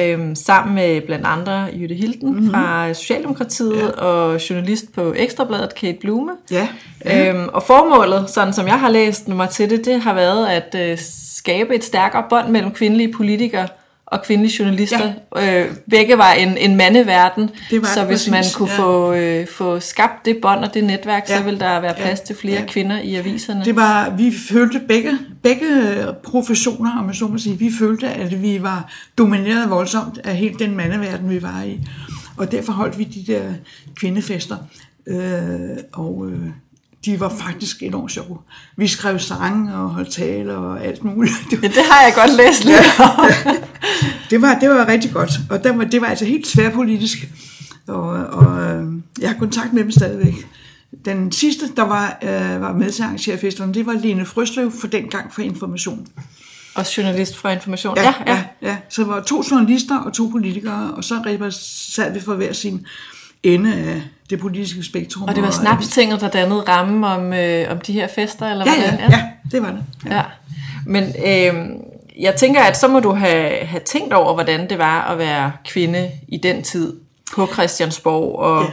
øh, 0.00 0.18
sammen 0.34 0.74
med 0.74 1.00
blandt 1.00 1.26
andre 1.26 1.52
Jytte 1.52 1.94
Hilden 1.94 2.32
mm-hmm. 2.32 2.50
fra 2.50 2.94
Socialdemokratiet 2.94 3.80
ja. 3.80 3.86
og 3.88 4.50
journalist 4.50 4.92
på 4.94 5.14
Ekstrabladet, 5.16 5.74
Kate 5.74 5.98
Blume. 6.00 6.32
Ja. 6.50 6.68
Ja. 7.04 7.34
Øhm, 7.34 7.48
og 7.52 7.62
formålet, 7.62 8.30
sådan 8.30 8.52
som 8.52 8.66
jeg 8.66 8.80
har 8.80 8.88
læst 8.88 9.28
mig 9.28 9.48
til 9.48 9.70
det, 9.70 9.84
det 9.84 10.00
har 10.00 10.14
været 10.14 10.46
at 10.46 10.74
øh, 10.78 10.98
skabe 11.36 11.74
et 11.74 11.84
stærkere 11.84 12.24
bånd 12.30 12.48
mellem 12.48 12.72
kvindelige 12.72 13.12
politikere 13.12 13.68
og 14.10 14.22
kvindelige 14.22 14.54
journalister. 14.58 15.12
Ja. 15.36 15.64
Øh, 15.64 15.74
begge 15.90 16.18
var 16.18 16.32
en, 16.32 16.56
en 16.56 16.76
mandeverden, 16.76 17.50
det 17.70 17.82
var 17.82 17.88
så 17.88 18.04
hvis 18.04 18.14
præcis, 18.14 18.30
man 18.30 18.44
kunne 18.54 18.70
ja. 18.70 18.78
få, 18.78 19.12
øh, 19.12 19.46
få 19.46 19.80
skabt 19.80 20.24
det 20.24 20.38
bånd 20.42 20.64
og 20.64 20.74
det 20.74 20.84
netværk, 20.84 21.28
ja. 21.28 21.38
så 21.38 21.44
ville 21.44 21.60
der 21.60 21.80
være 21.80 21.94
plads 21.94 22.18
ja. 22.18 22.24
til 22.24 22.36
flere 22.36 22.60
ja. 22.60 22.66
kvinder 22.66 22.98
i 22.98 23.14
aviserne. 23.14 23.64
Det 23.64 23.76
var, 23.76 24.10
vi 24.10 24.32
følte 24.48 24.80
begge, 24.88 25.18
begge 25.42 25.66
professioner, 26.24 26.98
om 26.98 27.04
man 27.04 27.14
så 27.14 27.26
må 27.26 27.38
sige, 27.38 27.58
vi 27.58 27.70
følte, 27.78 28.08
at 28.08 28.42
vi 28.42 28.62
var 28.62 28.92
domineret 29.18 29.70
voldsomt 29.70 30.18
af 30.24 30.36
helt 30.36 30.58
den 30.58 30.76
mandeverden, 30.76 31.30
vi 31.30 31.42
var 31.42 31.62
i. 31.62 31.80
Og 32.36 32.52
derfor 32.52 32.72
holdt 32.72 32.98
vi 32.98 33.04
de 33.04 33.32
der 33.32 33.42
kvindefester. 33.94 34.56
Øh, 35.06 35.76
og 35.92 36.26
øh, 36.30 36.46
de 37.04 37.20
var 37.20 37.28
faktisk 37.28 37.82
enormt 37.82 38.12
sjove. 38.12 38.38
Vi 38.76 38.88
skrev 38.88 39.18
sange 39.18 39.74
og 39.74 39.90
holdt 39.90 40.12
taler 40.12 40.54
og 40.54 40.84
alt 40.84 41.04
muligt. 41.04 41.34
Det, 41.50 41.62
ja, 41.62 41.68
det 41.68 41.84
har 41.90 42.02
jeg 42.02 42.12
godt 42.14 42.36
læst 42.36 42.64
lidt 42.64 42.76
ja, 42.76 43.54
det, 44.30 44.42
var, 44.42 44.58
det 44.58 44.70
var 44.70 44.88
rigtig 44.88 45.12
godt, 45.12 45.30
og 45.50 45.64
det 45.64 45.78
var, 45.78 45.84
det 45.84 46.00
var 46.00 46.06
altså 46.06 46.24
helt 46.24 46.46
tværpolitisk. 46.46 47.18
Og, 47.88 48.08
og 48.10 48.62
øh, 48.62 48.92
jeg 49.20 49.30
har 49.30 49.38
kontakt 49.38 49.72
med 49.72 49.82
dem 49.82 49.90
stadigvæk. 49.90 50.34
Den 51.04 51.32
sidste, 51.32 51.74
der 51.76 51.82
var, 51.82 52.18
øh, 52.22 52.60
var 52.60 52.72
med 52.72 52.90
til 52.90 53.02
arrangere 53.02 53.38
festivalen, 53.38 53.74
det 53.74 53.86
var 53.86 53.92
Lene 53.92 54.26
Frøsløv 54.26 54.72
for 54.80 54.86
den 54.86 55.08
gang 55.08 55.34
for 55.34 55.42
Information. 55.42 56.06
Og 56.74 56.96
journalist 56.96 57.36
fra 57.36 57.52
Information. 57.52 57.96
Ja, 57.96 58.02
ja, 58.02 58.14
ja. 58.26 58.44
ja. 58.62 58.76
Så 58.88 59.02
der 59.02 59.08
var 59.08 59.20
to 59.20 59.44
journalister 59.50 59.98
og 59.98 60.12
to 60.12 60.26
politikere, 60.26 60.94
og 60.94 61.04
så 61.04 61.50
sad 61.94 62.12
vi 62.12 62.20
for 62.20 62.34
hver 62.34 62.52
sin 62.52 62.86
ende 63.42 63.74
af 63.74 64.02
det 64.30 64.40
politiske 64.40 64.82
spektrum. 64.82 65.28
Og 65.28 65.34
det 65.34 65.42
var 65.42 65.50
snapstinget, 65.50 66.20
der 66.20 66.28
dannede 66.28 66.60
ramme 66.60 67.06
om, 67.06 67.32
øh, 67.32 67.70
om 67.70 67.78
de 67.78 67.92
her 67.92 68.08
fester, 68.14 68.46
eller 68.46 68.64
ja, 68.66 68.74
hvordan? 68.74 69.10
Ja, 69.10 69.16
ja, 69.16 69.24
det 69.52 69.62
var 69.62 69.70
det. 69.70 69.84
Ja. 70.06 70.16
ja. 70.16 70.22
Men 70.86 71.04
øh, 71.04 71.70
jeg 72.18 72.34
tænker, 72.36 72.60
at 72.60 72.80
så 72.80 72.88
må 72.88 73.00
du 73.00 73.12
have, 73.12 73.66
have 73.66 73.80
tænkt 73.86 74.12
over, 74.12 74.34
hvordan 74.34 74.70
det 74.70 74.78
var 74.78 75.02
at 75.02 75.18
være 75.18 75.52
kvinde 75.64 76.10
i 76.28 76.36
den 76.36 76.62
tid 76.62 76.96
på 77.34 77.46
Christiansborg, 77.46 78.38
og, 78.38 78.66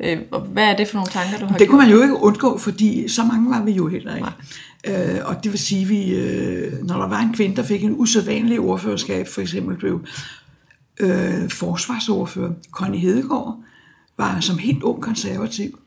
ja. 0.00 0.14
øh, 0.14 0.42
hvad 0.52 0.64
er 0.64 0.76
det 0.76 0.88
for 0.88 0.94
nogle 0.94 1.10
tanker, 1.10 1.38
du 1.38 1.44
har 1.44 1.48
Det 1.48 1.58
gjort? 1.58 1.68
kunne 1.68 1.80
man 1.80 1.90
jo 1.90 2.02
ikke 2.02 2.16
undgå, 2.16 2.58
fordi 2.58 3.08
så 3.08 3.24
mange 3.24 3.50
var 3.50 3.62
vi 3.62 3.72
jo 3.72 3.88
heller 3.88 4.16
ikke. 4.16 4.28
Øh, 4.86 5.18
og 5.24 5.44
det 5.44 5.52
vil 5.52 5.58
sige, 5.58 5.82
at 5.82 5.88
vi, 5.88 6.14
øh, 6.14 6.72
når 6.82 6.98
der 7.00 7.08
var 7.08 7.20
en 7.20 7.34
kvinde, 7.34 7.56
der 7.56 7.62
fik 7.62 7.84
en 7.84 7.94
usædvanlig 8.00 8.60
ordførerskab, 8.60 9.28
for 9.28 9.40
eksempel 9.40 9.76
blev 9.76 10.04
øh, 11.00 11.50
forsvarsordfører 11.50 12.50
Connie 12.70 13.00
Hedegaard, 13.00 13.56
var 14.18 14.40
som 14.40 14.58
helt 14.58 14.82
ung 14.82 15.02
konservativ 15.02 15.78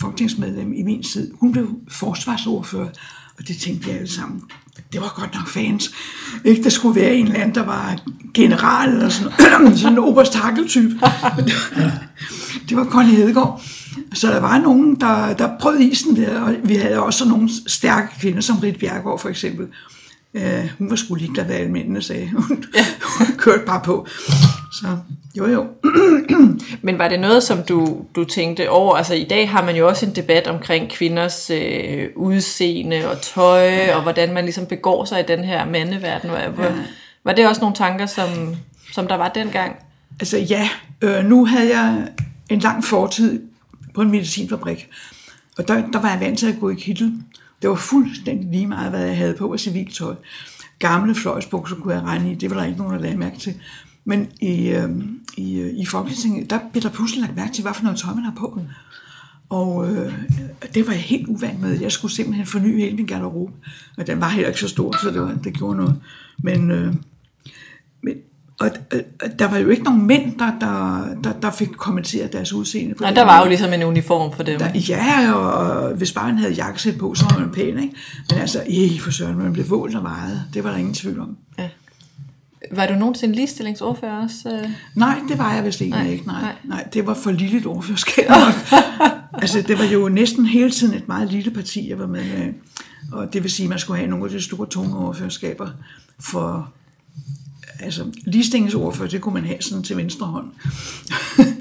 folketingsmedlem 0.00 0.72
i 0.72 0.82
min 0.82 1.02
tid. 1.02 1.32
Hun 1.40 1.52
blev 1.52 1.68
forsvarsordfører, 1.88 2.88
og 3.38 3.48
det 3.48 3.56
tænkte 3.56 3.86
vi 3.86 3.92
alle 3.92 4.08
sammen. 4.08 4.42
Det 4.92 5.00
var 5.00 5.14
godt 5.20 5.34
nok 5.34 5.48
fans. 5.48 5.90
Ikke, 6.44 6.62
der 6.62 6.70
skulle 6.70 7.00
være 7.00 7.14
en 7.14 7.26
eller 7.26 7.40
anden, 7.40 7.54
der 7.54 7.64
var 7.64 7.98
general 8.34 8.90
eller 8.90 9.08
sådan, 9.08 9.76
sådan 9.76 9.92
en 9.92 9.98
oberst 9.98 10.36
type 10.68 11.00
Det 12.68 12.76
var 12.76 12.84
Connie 12.84 13.16
Hedegaard. 13.16 13.62
Så 14.12 14.26
der 14.26 14.40
var 14.40 14.58
nogen, 14.58 15.00
der, 15.00 15.34
der 15.34 15.58
prøvede 15.60 15.84
isen 15.84 16.16
der, 16.16 16.40
og 16.40 16.54
vi 16.64 16.74
havde 16.74 17.02
også 17.02 17.28
nogle 17.28 17.50
stærke 17.66 18.08
kvinder, 18.20 18.40
som 18.40 18.58
Rit 18.58 18.78
Bjergård 18.78 19.20
for 19.20 19.28
eksempel. 19.28 19.66
Uh, 20.34 20.42
hun 20.78 20.90
var 20.90 20.96
sgu 20.96 21.14
ligeglad, 21.14 21.44
hvad 21.44 21.56
alle 21.56 21.72
mændene 21.72 22.02
sagde. 22.02 22.30
Hun, 22.30 22.64
ja. 22.74 22.86
hun 23.18 23.26
kørte 23.36 23.62
bare 23.66 23.80
på. 23.84 24.06
Så 24.72 24.98
jo 25.38 25.46
jo. 25.46 25.66
Men 26.86 26.98
var 26.98 27.08
det 27.08 27.20
noget, 27.20 27.42
som 27.42 27.62
du, 27.62 28.04
du 28.14 28.24
tænkte 28.24 28.70
over? 28.70 28.96
Altså 28.96 29.14
i 29.14 29.24
dag 29.24 29.50
har 29.50 29.64
man 29.64 29.76
jo 29.76 29.88
også 29.88 30.06
en 30.06 30.16
debat 30.16 30.46
omkring 30.46 30.90
kvinders 30.90 31.50
øh, 31.50 32.08
udseende 32.16 33.10
og 33.10 33.20
tøj, 33.20 33.60
ja. 33.60 33.96
og 33.96 34.02
hvordan 34.02 34.34
man 34.34 34.44
ligesom 34.44 34.66
begår 34.66 35.04
sig 35.04 35.20
i 35.20 35.24
den 35.28 35.44
her 35.44 35.66
mandeverden. 35.66 36.30
Var, 36.30 36.38
ja. 36.38 36.72
var 37.24 37.32
det 37.32 37.48
også 37.48 37.60
nogle 37.60 37.76
tanker, 37.76 38.06
som, 38.06 38.28
som 38.92 39.06
der 39.06 39.14
var 39.14 39.28
dengang? 39.28 39.76
Altså 40.20 40.38
ja, 40.38 40.68
øh, 41.02 41.24
nu 41.24 41.44
havde 41.44 41.78
jeg 41.78 42.08
en 42.48 42.58
lang 42.58 42.84
fortid 42.84 43.42
på 43.94 44.02
en 44.02 44.10
medicinfabrik. 44.10 44.88
Og 45.58 45.68
der, 45.68 45.90
der 45.92 46.00
var 46.00 46.10
jeg 46.10 46.20
vant 46.20 46.38
til 46.38 46.52
at 46.52 46.60
gå 46.60 46.70
i 46.70 46.74
kittel. 46.74 47.12
Det 47.62 47.70
var 47.70 47.76
fuldstændig 47.76 48.50
lige 48.50 48.66
meget, 48.66 48.90
hvad 48.90 49.00
jeg 49.00 49.16
havde 49.16 49.34
på 49.34 49.52
af 49.52 49.60
civiltøj. 49.60 50.14
Gamle 50.78 51.14
fløjsbukser 51.14 51.76
kunne 51.76 51.94
jeg 51.94 52.02
regne 52.02 52.32
i, 52.32 52.34
det 52.34 52.50
var 52.50 52.56
der 52.56 52.64
ikke 52.64 52.78
nogen, 52.78 52.94
der 52.94 53.00
lagde 53.00 53.16
mærke 53.16 53.38
til. 53.38 53.54
Men 54.08 54.28
i, 54.40 54.68
øh, 54.68 54.90
i, 55.36 55.58
øh, 55.58 55.78
i 55.78 55.86
Folketinget, 55.86 56.50
der 56.50 56.58
blev 56.72 56.82
der 56.82 56.90
pludselig 56.90 57.22
lagt 57.22 57.36
mærke 57.36 57.52
til, 57.52 57.62
hvad 57.62 57.74
for 57.74 57.82
noget 57.82 57.98
tøj 57.98 58.14
man 58.14 58.24
har 58.24 58.34
på. 58.38 58.60
Og 59.48 59.90
øh, 59.90 60.12
det 60.74 60.86
var 60.86 60.92
jeg 60.92 61.02
helt 61.02 61.28
uvant 61.28 61.60
med. 61.60 61.80
Jeg 61.80 61.92
skulle 61.92 62.14
simpelthen 62.14 62.46
forny 62.46 62.80
hele 62.80 62.96
min 62.96 63.06
garderobe. 63.06 63.52
Og 63.96 64.06
den 64.06 64.20
var 64.20 64.28
heller 64.28 64.48
ikke 64.48 64.60
så 64.60 64.68
stor, 64.68 64.96
så 65.02 65.10
det, 65.10 65.20
var, 65.20 65.38
det 65.44 65.54
gjorde 65.54 65.76
noget. 65.76 65.94
Men, 66.38 66.70
øh, 66.70 66.94
men 68.02 68.14
og, 68.60 68.70
og 68.92 69.38
der 69.38 69.48
var 69.48 69.58
jo 69.58 69.68
ikke 69.68 69.82
nogen 69.82 70.06
mænd, 70.06 70.38
der, 70.38 70.52
der, 70.60 71.04
der, 71.24 71.32
der 71.32 71.50
fik 71.50 71.68
kommenteret 71.68 72.32
deres 72.32 72.52
udseende. 72.52 72.94
På 72.94 73.02
Nej, 73.02 73.12
der 73.12 73.24
var 73.24 73.42
jo 73.42 73.48
ligesom 73.48 73.72
en 73.72 73.82
uniform 73.82 74.32
for 74.32 74.42
dem. 74.42 74.58
Der, 74.58 74.70
ja, 74.88 75.32
og, 75.34 75.52
og 75.52 75.94
hvis 75.94 76.12
bare 76.12 76.26
han 76.26 76.38
havde 76.38 76.52
jakkesæt 76.52 76.98
på, 76.98 77.14
så 77.14 77.24
var 77.30 77.38
man 77.38 77.50
pæn, 77.50 77.66
ikke? 77.66 77.94
Men 78.30 78.38
altså, 78.38 78.62
i 78.68 78.98
for 78.98 79.10
søren, 79.10 79.38
man 79.38 79.52
blev 79.52 79.70
vådt 79.70 79.94
og 79.94 80.02
vejet. 80.02 80.44
Det 80.54 80.64
var 80.64 80.70
der 80.70 80.76
ingen 80.76 80.94
tvivl 80.94 81.20
om. 81.20 81.36
Ja. 81.58 81.68
Var 82.70 82.86
du 82.86 82.94
nogensinde 82.94 83.34
ligestillingsordfører 83.34 84.22
også? 84.22 84.48
øh? 84.48 84.70
Nej, 84.94 85.18
det 85.28 85.38
var 85.38 85.54
jeg 85.54 85.64
vist 85.64 85.80
egentlig 85.80 86.02
Nej, 86.02 86.12
ikke. 86.12 86.26
Nej, 86.26 86.42
nej. 86.42 86.54
nej. 86.64 86.88
det 86.92 87.06
var 87.06 87.14
for 87.14 87.30
lille 87.30 87.58
et 87.58 87.66
ordførerskab. 87.66 88.24
altså, 89.42 89.62
det 89.62 89.78
var 89.78 89.84
jo 89.84 90.08
næsten 90.08 90.46
hele 90.46 90.70
tiden 90.70 90.94
et 90.94 91.08
meget 91.08 91.32
lille 91.32 91.50
parti, 91.50 91.88
jeg 91.90 91.98
var 91.98 92.06
med. 92.06 92.52
Og 93.12 93.32
det 93.32 93.42
vil 93.42 93.50
sige, 93.50 93.64
at 93.64 93.70
man 93.70 93.78
skulle 93.78 93.98
have 93.98 94.10
nogle 94.10 94.24
af 94.24 94.30
de 94.30 94.42
store, 94.42 94.66
tunge 94.66 94.96
ordførerskaber 94.96 95.68
for... 96.20 96.72
Altså, 97.80 98.04
ligestillingsordfører, 98.24 99.08
det 99.08 99.20
kunne 99.20 99.34
man 99.34 99.44
have 99.44 99.62
sådan 99.62 99.82
til 99.82 99.96
venstre 99.96 100.26
hånd. 100.26 100.46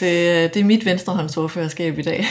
Det, 0.00 0.54
det 0.54 0.60
er 0.60 0.64
mit 0.64 0.84
venstrehåndsordførerskab 0.84 1.98
i 1.98 2.02
dag. 2.02 2.26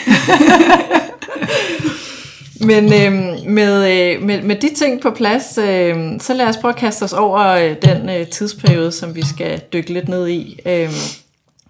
Men 2.66 2.84
øh, 2.86 3.46
med, 3.50 3.92
øh, 4.16 4.22
med, 4.24 4.42
med 4.42 4.56
de 4.56 4.74
ting 4.76 5.02
på 5.02 5.12
plads, 5.12 5.58
øh, 5.58 5.96
så 6.20 6.34
lad 6.34 6.46
os 6.48 6.58
prøve 6.58 6.70
at 6.74 6.76
kaste 6.80 7.04
os 7.04 7.14
over 7.14 7.40
øh, 7.48 7.76
den 7.82 8.10
øh, 8.10 8.28
tidsperiode, 8.28 8.92
som 8.92 9.16
vi 9.16 9.26
skal 9.26 9.62
dykke 9.74 9.94
lidt 9.94 10.10
ned 10.10 10.28
i. 10.28 10.60
Øh, 10.66 10.90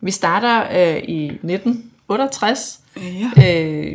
vi 0.02 0.12
starter 0.12 0.62
øh, 0.62 0.98
i 0.98 1.26
1968, 1.26 2.80
Ja. 2.98 3.62
øh, 3.62 3.94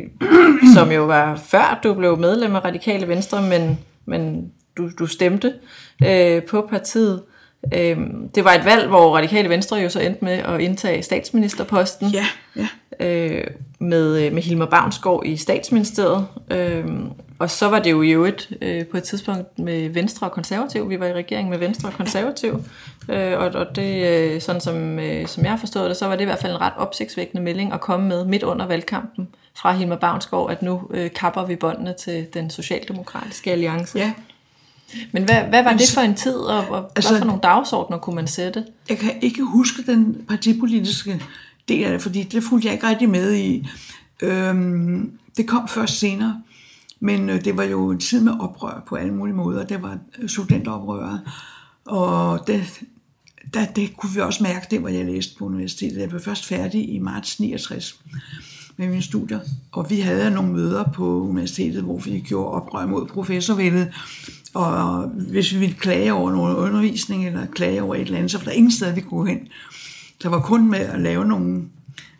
som 0.73 0.91
jo 0.91 1.05
var 1.05 1.35
før 1.45 1.79
du 1.83 1.93
blev 1.93 2.17
medlem 2.17 2.55
af 2.55 2.63
Radikale 2.65 3.07
Venstre, 3.07 3.41
men, 3.41 3.79
men 4.05 4.51
du, 4.77 4.89
du 4.99 5.07
stemte 5.07 5.53
øh, 6.05 6.43
på 6.43 6.67
partiet. 6.69 7.21
Øh, 7.73 7.97
det 8.35 8.43
var 8.43 8.53
et 8.53 8.65
valg, 8.65 8.87
hvor 8.87 9.15
Radikale 9.17 9.49
Venstre 9.49 9.77
jo 9.77 9.89
så 9.89 9.99
endte 9.99 10.25
med 10.25 10.33
at 10.33 10.61
indtage 10.61 11.03
statsministerposten 11.03 12.09
Ja, 12.09 12.25
ja. 12.55 12.67
øh, 13.07 13.47
med, 13.79 14.31
med 14.31 14.43
Hilmar 14.43 14.65
Bavnsgaard 14.65 15.21
i 15.25 15.37
statsministeriet. 15.37 16.27
Øh, 16.51 16.85
og 17.39 17.49
så 17.49 17.69
var 17.69 17.79
det 17.79 17.91
jo 17.91 18.01
i 18.01 18.11
øvrigt 18.11 18.51
øh, 18.61 18.85
på 18.85 18.97
et 18.97 19.03
tidspunkt 19.03 19.59
med 19.59 19.89
Venstre 19.89 20.27
og 20.27 20.31
Konservativ. 20.31 20.89
Vi 20.89 20.99
var 20.99 21.05
i 21.05 21.13
regering 21.13 21.49
med 21.49 21.57
Venstre 21.57 21.89
og 21.89 21.93
Konservativ. 21.93 22.63
Øh, 23.09 23.39
og, 23.39 23.45
og 23.45 23.75
det, 23.75 24.07
øh, 24.07 24.41
sådan 24.41 24.61
som, 24.61 24.99
øh, 24.99 25.27
som 25.27 25.43
jeg 25.43 25.51
har 25.51 25.57
forstået 25.57 25.89
det, 25.89 25.97
så 25.97 26.07
var 26.07 26.15
det 26.15 26.21
i 26.21 26.25
hvert 26.25 26.39
fald 26.39 26.53
en 26.53 26.61
ret 26.61 26.73
opsigtsvækkende 26.77 27.43
melding 27.43 27.73
at 27.73 27.81
komme 27.81 28.07
med 28.07 28.25
midt 28.25 28.43
under 28.43 28.67
valgkampen 28.67 29.27
fra 29.55 29.71
Hilmar 29.71 29.95
Bavnsgaard, 29.95 30.51
at 30.51 30.61
nu 30.61 30.81
øh, 30.89 31.11
kapper 31.11 31.45
vi 31.45 31.55
båndene 31.55 31.93
til 31.99 32.27
den 32.33 32.49
socialdemokratiske 32.49 33.51
alliance. 33.51 33.99
ja. 33.99 34.13
Men 35.11 35.23
hvad, 35.23 35.43
hvad 35.43 35.63
var 35.63 35.73
det 35.73 35.91
for 35.93 36.01
en 36.01 36.15
tid, 36.15 36.35
og, 36.35 36.67
og 36.69 36.91
altså, 36.95 37.11
hvad 37.11 37.19
for 37.19 37.25
nogle 37.25 37.41
dagsordner 37.41 37.97
kunne 37.97 38.15
man 38.15 38.27
sætte? 38.27 38.65
Jeg 38.89 38.97
kan 38.97 39.11
ikke 39.21 39.43
huske 39.43 39.83
den 39.85 40.25
partipolitiske 40.27 41.21
del 41.67 41.83
af 41.83 41.91
det, 41.91 42.01
fordi 42.01 42.23
det 42.23 42.43
fulgte 42.43 42.65
jeg 42.65 42.73
ikke 42.73 42.87
rigtig 42.87 43.09
med 43.09 43.33
i. 43.33 43.67
Øhm, 44.21 45.11
det 45.37 45.47
kom 45.47 45.67
først 45.67 45.99
senere, 45.99 46.41
men 46.99 47.29
øh, 47.29 47.45
det 47.45 47.57
var 47.57 47.63
jo 47.63 47.89
en 47.89 47.99
tid 47.99 48.21
med 48.21 48.33
oprør 48.39 48.83
på 48.87 48.95
alle 48.95 49.13
mulige 49.13 49.35
måder. 49.35 49.65
Det 49.65 49.81
var 49.81 49.97
øh, 50.19 50.29
studenteroprør, 50.29 51.17
og 51.85 52.47
det, 52.47 52.81
der, 53.53 53.65
det 53.65 53.97
kunne 53.97 54.13
vi 54.13 54.19
også 54.19 54.43
mærke, 54.43 54.67
det 54.71 54.79
hvor 54.79 54.89
jeg 54.89 55.05
læste 55.05 55.35
på 55.39 55.45
universitetet. 55.45 56.01
Jeg 56.01 56.09
blev 56.09 56.21
først 56.21 56.45
færdig 56.45 56.93
i 56.93 56.99
marts 56.99 57.39
69 57.39 57.99
med 58.77 58.87
mine 58.87 59.01
studier, 59.01 59.39
og 59.71 59.89
vi 59.89 59.99
havde 59.99 60.31
nogle 60.31 60.51
møder 60.51 60.83
på 60.83 61.21
universitetet, 61.21 61.83
hvor 61.83 61.97
vi 61.97 62.19
gjorde 62.19 62.51
oprør 62.51 62.85
mod 62.85 63.05
professorvældet, 63.05 63.87
og 64.53 65.07
hvis 65.07 65.53
vi 65.53 65.59
ville 65.59 65.75
klage 65.75 66.13
over 66.13 66.31
noget 66.31 66.55
undervisning, 66.55 67.27
eller 67.27 67.45
klage 67.45 67.83
over 67.83 67.95
et 67.95 68.01
eller 68.01 68.17
andet, 68.17 68.31
så 68.31 68.37
var 68.37 68.45
der 68.45 68.51
ingen 68.51 68.71
sted, 68.71 68.93
vi 68.93 69.01
kunne 69.01 69.19
gå 69.19 69.25
hen. 69.25 69.39
Der 70.23 70.29
var 70.29 70.39
kun 70.39 70.69
med 70.69 70.79
at 70.79 71.01
lave 71.01 71.25
nogle, 71.25 71.61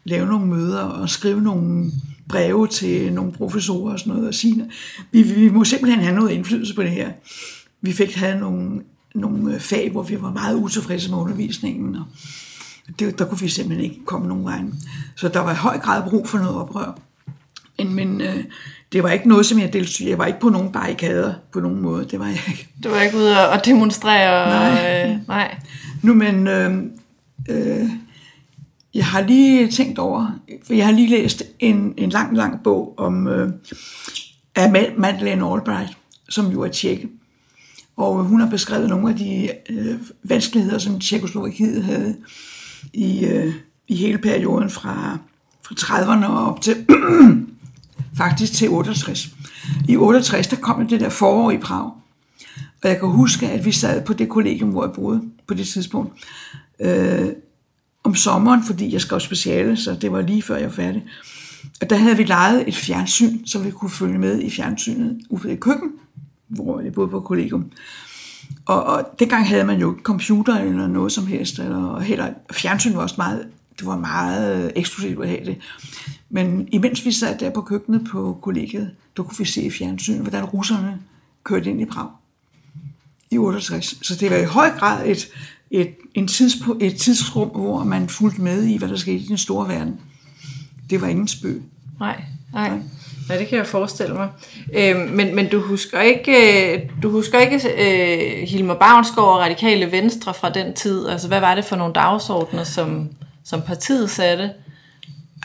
lave 0.03 0.27
nogle 0.27 0.47
møder 0.47 0.81
og 0.81 1.09
skrive 1.09 1.41
nogle 1.41 1.91
breve 2.29 2.67
til 2.67 3.13
nogle 3.13 3.31
professorer 3.31 3.93
og 3.93 3.99
sådan 3.99 4.13
noget, 4.13 4.27
og 4.27 4.33
sige, 4.33 4.65
vi, 5.11 5.21
vi 5.21 5.49
må 5.49 5.63
simpelthen 5.63 6.03
have 6.03 6.15
noget 6.15 6.31
indflydelse 6.31 6.75
på 6.75 6.83
det 6.83 6.91
her. 6.91 7.11
Vi 7.81 7.93
fik 7.93 8.15
havde 8.15 8.39
nogle, 8.39 8.81
nogle 9.15 9.59
fag, 9.59 9.91
hvor 9.91 10.03
vi 10.03 10.21
var 10.21 10.31
meget 10.31 10.55
utilfredse 10.55 11.09
med 11.09 11.17
undervisningen, 11.17 11.95
og 11.95 12.03
det, 12.99 13.19
der 13.19 13.25
kunne 13.25 13.39
vi 13.39 13.49
simpelthen 13.49 13.91
ikke 13.91 14.05
komme 14.05 14.27
nogen 14.27 14.43
vej. 14.45 14.61
Så 15.15 15.27
der 15.27 15.39
var 15.39 15.51
i 15.51 15.55
høj 15.55 15.77
grad 15.77 16.09
brug 16.09 16.29
for 16.29 16.37
noget 16.37 16.55
oprør. 16.55 16.99
Men, 17.77 17.93
men 17.93 18.21
øh, 18.21 18.43
det 18.91 19.03
var 19.03 19.09
ikke 19.09 19.27
noget, 19.27 19.45
som 19.45 19.59
jeg 19.59 19.73
deltog. 19.73 20.07
Jeg 20.07 20.17
var 20.17 20.25
ikke 20.25 20.39
på 20.39 20.49
nogen 20.49 20.71
barrikader 20.71 21.33
på 21.53 21.59
nogen 21.59 21.81
måde. 21.81 22.05
Det 22.05 22.19
var 22.19 22.27
jeg 22.27 22.39
ikke. 22.47 22.67
Du 22.83 22.89
var 22.89 23.01
ikke 23.01 23.17
ude 23.17 23.49
og 23.49 23.65
demonstrere? 23.65 24.49
Nej. 24.49 25.11
Øh, 25.11 25.27
nej. 25.27 25.57
Nu, 26.01 26.13
men 26.13 26.47
øh, 26.47 26.77
øh, 27.49 27.89
jeg 28.93 29.05
har 29.05 29.21
lige 29.21 29.71
tænkt 29.71 29.99
over, 29.99 30.39
for 30.67 30.73
jeg 30.73 30.85
har 30.85 30.93
lige 30.93 31.09
læst 31.09 31.43
en, 31.59 31.93
en 31.97 32.09
lang, 32.09 32.37
lang 32.37 32.63
bog 32.63 32.93
om 32.97 33.27
øh, 33.27 33.51
af 34.55 34.67
Ma- 34.67 34.99
Madeleine 34.99 35.45
Albright, 35.45 35.97
som 36.29 36.51
jo 36.51 36.61
er 36.61 36.67
tjekke. 36.67 37.09
Og 37.97 38.23
hun 38.23 38.39
har 38.39 38.49
beskrevet 38.49 38.89
nogle 38.89 39.09
af 39.09 39.15
de 39.15 39.49
øh, 39.69 39.95
vanskeligheder, 40.23 40.77
som 40.77 40.99
Tjekkoslovakiet 40.99 41.83
havde 41.83 42.15
i, 42.93 43.25
øh, 43.25 43.53
i 43.87 43.95
hele 43.95 44.17
perioden 44.17 44.69
fra, 44.69 45.17
fra 45.65 45.75
30'erne 45.75 46.25
og 46.25 46.47
op 46.47 46.61
til 46.61 46.85
faktisk 48.17 48.53
til 48.53 48.69
68. 48.69 49.29
I 49.87 49.97
68, 49.97 50.47
der 50.47 50.55
kom 50.55 50.87
det 50.87 50.99
der 50.99 51.09
forår 51.09 51.51
i 51.51 51.57
Prag. 51.57 51.91
Og 52.83 52.89
jeg 52.89 52.99
kan 52.99 53.09
huske, 53.09 53.49
at 53.49 53.65
vi 53.65 53.71
sad 53.71 54.05
på 54.05 54.13
det 54.13 54.29
kollegium, 54.29 54.69
hvor 54.69 54.85
jeg 54.85 54.93
boede 54.93 55.21
på 55.47 55.53
det 55.53 55.67
tidspunkt, 55.67 56.25
øh, 56.79 57.27
om 58.03 58.15
sommeren, 58.15 58.63
fordi 58.63 58.93
jeg 58.93 59.01
skrev 59.01 59.19
speciale, 59.19 59.77
så 59.77 59.95
det 60.01 60.11
var 60.11 60.21
lige 60.21 60.41
før 60.41 60.55
jeg 60.55 60.65
var 60.65 60.71
færdig. 60.71 61.03
Og 61.81 61.89
der 61.89 61.95
havde 61.95 62.17
vi 62.17 62.23
lejet 62.23 62.67
et 62.67 62.75
fjernsyn, 62.75 63.45
så 63.45 63.59
vi 63.59 63.71
kunne 63.71 63.91
følge 63.91 64.19
med 64.19 64.41
i 64.41 64.49
fjernsynet 64.49 65.19
ude 65.29 65.53
i 65.53 65.55
køkken, 65.55 65.91
hvor 66.47 66.79
jeg 66.79 66.93
boede 66.93 67.09
på 67.09 67.19
kollegium. 67.19 67.71
Og, 68.65 68.83
og 68.83 69.05
dengang 69.19 69.47
havde 69.47 69.63
man 69.63 69.79
jo 69.79 69.91
ikke 69.91 70.03
computer 70.03 70.57
eller 70.57 70.87
noget 70.87 71.11
som 71.11 71.27
helst, 71.27 71.59
eller 71.59 71.99
heller, 71.99 72.29
fjernsyn 72.51 72.95
var 72.95 73.01
også 73.01 73.15
meget, 73.17 73.47
det 73.79 73.87
var 73.87 73.97
meget 73.97 74.71
eksklusivt 74.75 75.23
at 75.23 75.29
have 75.29 75.45
det. 75.45 75.57
Men 76.29 76.67
imens 76.71 77.05
vi 77.05 77.11
sad 77.11 77.37
der 77.39 77.49
på 77.49 77.61
køkkenet 77.61 78.07
på 78.11 78.39
kollegiet, 78.41 78.91
der 79.17 79.23
kunne 79.23 79.37
vi 79.37 79.45
se 79.45 79.61
i 79.61 79.71
fjernsynet, 79.71 80.21
hvordan 80.21 80.43
russerne 80.43 80.99
kørte 81.43 81.69
ind 81.69 81.81
i 81.81 81.85
Prag 81.85 82.09
i 83.31 83.37
68. 83.37 83.95
Så 84.01 84.15
det 84.15 84.31
var 84.31 84.37
i 84.37 84.45
høj 84.45 84.69
grad 84.69 85.07
et, 85.07 85.29
et, 85.71 85.95
en 86.13 86.27
tids, 86.27 86.55
et 86.81 86.95
tidsrum, 86.95 87.49
hvor 87.49 87.83
man 87.83 88.09
fulgte 88.09 88.41
med 88.41 88.63
i, 88.63 88.77
hvad 88.77 88.89
der 88.89 88.95
skete 88.95 89.17
i 89.17 89.27
den 89.27 89.37
store 89.37 89.67
verden. 89.67 89.99
Det 90.89 91.01
var 91.01 91.07
ingen 91.07 91.27
spøg. 91.27 91.63
Nej, 91.99 92.23
nej. 92.53 92.69
Nej, 92.69 92.79
det 93.29 93.47
kan 93.47 93.57
jeg 93.57 93.67
forestille 93.67 94.13
mig. 94.13 94.29
Øh, 94.73 95.09
men, 95.13 95.35
men 95.35 95.49
du 95.49 95.61
husker 95.61 96.01
ikke, 96.01 96.31
øh, 96.73 96.81
du 97.03 97.11
husker 97.11 97.39
ikke 97.39 97.55
øh, 97.55 98.47
Hilmar 98.47 98.73
Bavnsgaard 98.73 99.27
og 99.27 99.39
Radikale 99.39 99.91
Venstre 99.91 100.33
fra 100.33 100.49
den 100.49 100.73
tid? 100.73 101.07
Altså, 101.07 101.27
hvad 101.27 101.39
var 101.39 101.55
det 101.55 101.65
for 101.65 101.75
nogle 101.75 101.93
dagsordner, 101.93 102.63
som, 102.63 103.09
som 103.45 103.61
partiet 103.61 104.09
satte? 104.09 104.51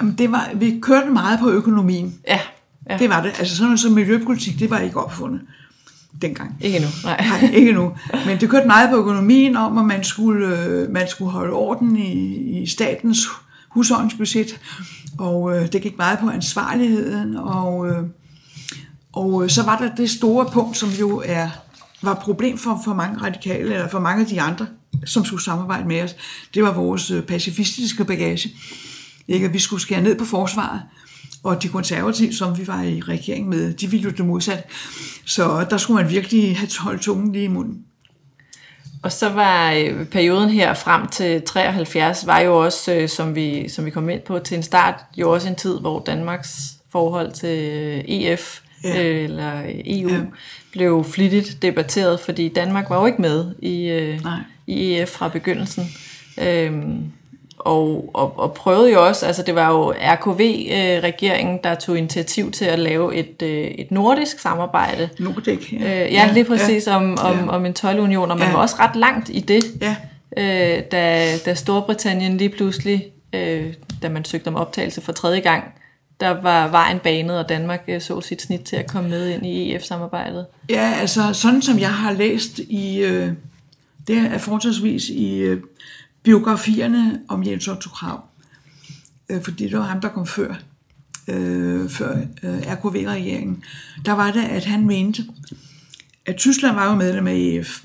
Jamen, 0.01 0.15
det 0.19 0.33
var, 0.33 0.51
vi 0.55 0.79
kørte 0.83 1.11
meget 1.11 1.41
på 1.41 1.51
økonomien. 1.51 2.15
Ja, 2.29 2.41
ja. 2.91 2.97
Det 2.99 3.11
var 3.11 3.23
det. 3.23 3.29
Altså 3.39 3.57
sådan 3.57 3.67
noget 3.67 3.81
som 3.81 3.93
miljøpolitik, 3.93 4.59
det 4.59 4.71
var 4.71 4.79
ikke 4.79 5.05
opfundet 5.05 5.41
dengang. 6.23 6.57
Ikke 6.61 6.79
nu, 6.79 6.87
nej. 7.05 7.27
Nej, 7.41 7.51
ikke 7.53 7.73
nu. 7.73 7.93
Men 8.27 8.41
det 8.41 8.51
kørte 8.51 8.67
meget 8.67 8.91
på 8.91 8.97
økonomien 8.97 9.57
om, 9.57 9.79
at 9.79 9.85
man 9.85 10.05
skulle, 10.05 10.59
øh, 10.59 10.91
man 10.91 11.09
skulle 11.09 11.31
holde 11.31 11.53
orden 11.53 11.97
i, 11.97 12.35
i 12.63 12.67
statens 12.67 13.19
husholdningsbudget, 13.69 14.61
og 15.19 15.57
øh, 15.57 15.73
det 15.73 15.83
gik 15.83 15.99
meget 15.99 16.19
på 16.19 16.29
ansvarligheden, 16.29 17.37
og, 17.37 17.89
øh, 17.89 18.03
og 19.13 19.45
øh, 19.45 19.51
så 19.51 19.63
var 19.63 19.79
der 19.79 19.95
det 19.95 20.11
store 20.11 20.47
punkt, 20.53 20.77
som 20.77 20.89
jo 20.89 21.23
er 21.27 21.49
var 22.03 22.13
et 22.13 22.19
problem 22.19 22.59
for, 22.59 22.81
for 22.85 22.95
mange 22.95 23.23
radikale, 23.23 23.75
eller 23.75 23.89
for 23.89 24.01
mange 24.01 24.21
af 24.21 24.27
de 24.27 24.41
andre, 24.41 24.67
som 25.05 25.25
skulle 25.25 25.45
samarbejde 25.45 25.89
med 25.89 26.03
os. 26.03 26.17
Det 26.55 26.63
var 26.63 26.73
vores 26.73 27.11
øh, 27.11 27.23
pacifistiske 27.23 28.05
bagage. 28.05 28.51
Ikke, 29.29 29.47
at 29.47 29.53
vi 29.53 29.59
skulle 29.59 29.83
skære 29.83 30.03
ned 30.03 30.19
på 30.19 30.25
forsvaret, 30.25 30.83
og 31.43 31.63
de 31.63 31.69
konservative, 31.69 32.33
som 32.33 32.59
vi 32.59 32.67
var 32.67 32.83
i 32.83 33.01
regering 33.01 33.49
med, 33.49 33.75
de 33.75 33.91
ville 33.91 34.05
jo 34.05 34.11
det 34.11 34.27
modsatte. 34.27 34.65
Så 35.25 35.67
der 35.71 35.77
skulle 35.77 36.03
man 36.03 36.13
virkelig 36.13 36.57
have 36.57 36.69
holdt 36.79 37.03
tungen 37.03 37.33
lige 37.33 37.45
i 37.45 37.49
munden. 37.49 37.79
Og 39.02 39.12
så 39.12 39.28
var 39.28 39.73
øh, 39.73 40.05
perioden 40.05 40.50
her 40.50 40.75
frem 40.75 41.09
til 41.09 41.43
73, 41.43 42.26
var 42.26 42.40
jo 42.40 42.64
også, 42.64 42.95
øh, 42.95 43.09
som, 43.09 43.35
vi, 43.35 43.69
som 43.69 43.85
vi 43.85 43.90
kom 43.90 44.09
ind 44.09 44.21
på 44.21 44.38
til 44.38 44.57
en 44.57 44.62
start, 44.62 44.95
jo 45.17 45.33
også 45.33 45.49
en 45.49 45.57
tid, 45.57 45.81
hvor 45.81 46.00
Danmarks 46.00 46.75
forhold 46.93 47.33
til 47.33 47.59
øh, 47.59 48.05
EF 48.07 48.61
ja. 48.85 49.05
øh, 49.05 49.25
eller 49.25 49.62
EU 49.67 50.11
ja. 50.11 50.21
blev 50.73 51.05
flittigt 51.05 51.62
debatteret, 51.62 52.21
fordi 52.21 52.49
Danmark 52.49 52.90
var 52.90 53.00
jo 53.00 53.07
ikke 53.07 53.23
med 53.23 53.55
i, 53.59 53.88
øh, 53.88 54.21
i 54.67 54.95
EF 54.95 55.09
fra 55.09 55.28
begyndelsen. 55.28 55.85
Øhm, 56.40 57.12
og, 57.59 58.11
og, 58.15 58.38
og 58.38 58.55
prøvede 58.55 58.93
jo 58.93 59.07
også, 59.07 59.27
altså 59.27 59.43
det 59.43 59.55
var 59.55 59.71
jo 59.71 59.93
RKV-regeringen, 59.93 61.59
der 61.65 61.75
tog 61.75 61.99
initiativ 61.99 62.53
til 62.53 62.65
at 62.65 62.79
lave 62.79 63.15
et, 63.15 63.43
øh, 63.43 63.65
et 63.65 63.91
nordisk 63.91 64.38
samarbejde. 64.38 65.09
Nordic, 65.19 65.73
ja. 65.73 66.05
Øh, 66.07 66.12
ja, 66.12 66.31
lige 66.33 66.45
præcis 66.45 66.87
ja. 66.87 66.97
om, 66.97 67.19
om, 67.23 67.38
ja. 67.38 67.49
om 67.49 67.67
en 67.67 67.75
12-union, 67.79 68.31
og 68.31 68.38
man 68.38 68.47
ja. 68.47 68.53
var 68.53 68.61
også 68.61 68.77
ret 68.79 68.97
langt 68.97 69.29
i 69.29 69.41
det, 69.41 69.65
ja. 69.81 69.97
øh, 70.37 70.83
da, 70.93 71.37
da 71.38 71.55
Storbritannien 71.55 72.37
lige 72.37 72.50
pludselig, 72.50 73.07
øh, 73.33 73.75
da 74.03 74.09
man 74.09 74.25
søgte 74.25 74.49
om 74.49 74.57
optagelse 74.57 75.00
for 75.00 75.12
tredje 75.12 75.41
gang, 75.41 75.65
der 76.21 76.29
var 76.43 76.69
vejen 76.69 76.99
banet, 76.99 77.38
og 77.38 77.49
Danmark 77.49 77.85
øh, 77.88 78.00
så 78.00 78.21
sit 78.21 78.43
snit 78.43 78.61
til 78.61 78.77
at 78.77 78.87
komme 78.87 79.11
med 79.11 79.29
ind 79.29 79.47
i 79.47 79.75
EF-samarbejdet. 79.75 80.47
Ja, 80.71 80.93
altså 81.00 81.33
sådan 81.33 81.62
som 81.62 81.79
jeg 81.79 81.93
har 81.93 82.12
læst 82.12 82.59
i, 82.59 82.99
øh, 82.99 83.33
det 84.09 84.19
er 84.19 84.38
forholdsvis 84.38 85.09
i 85.09 85.37
øh, 85.37 85.61
biografierne 86.23 87.21
om 87.29 87.45
Jens 87.45 87.69
Otto 87.69 87.91
Krav, 87.91 88.25
øh, 89.29 89.43
fordi 89.43 89.65
det 89.65 89.79
var 89.79 89.85
ham, 89.85 90.01
der 90.01 90.09
kom 90.09 90.27
før, 90.27 90.55
øh, 91.29 91.89
før 91.91 92.17
øh, 92.43 92.59
RKV-regeringen, 92.59 93.65
der 94.05 94.13
var 94.13 94.33
det, 94.33 94.43
at 94.43 94.65
han 94.65 94.87
mente, 94.87 95.25
at 96.27 96.37
Tyskland 96.37 96.75
var 96.75 96.91
jo 96.91 96.95
medlem 96.95 97.27
af 97.27 97.35
EF, 97.35 97.85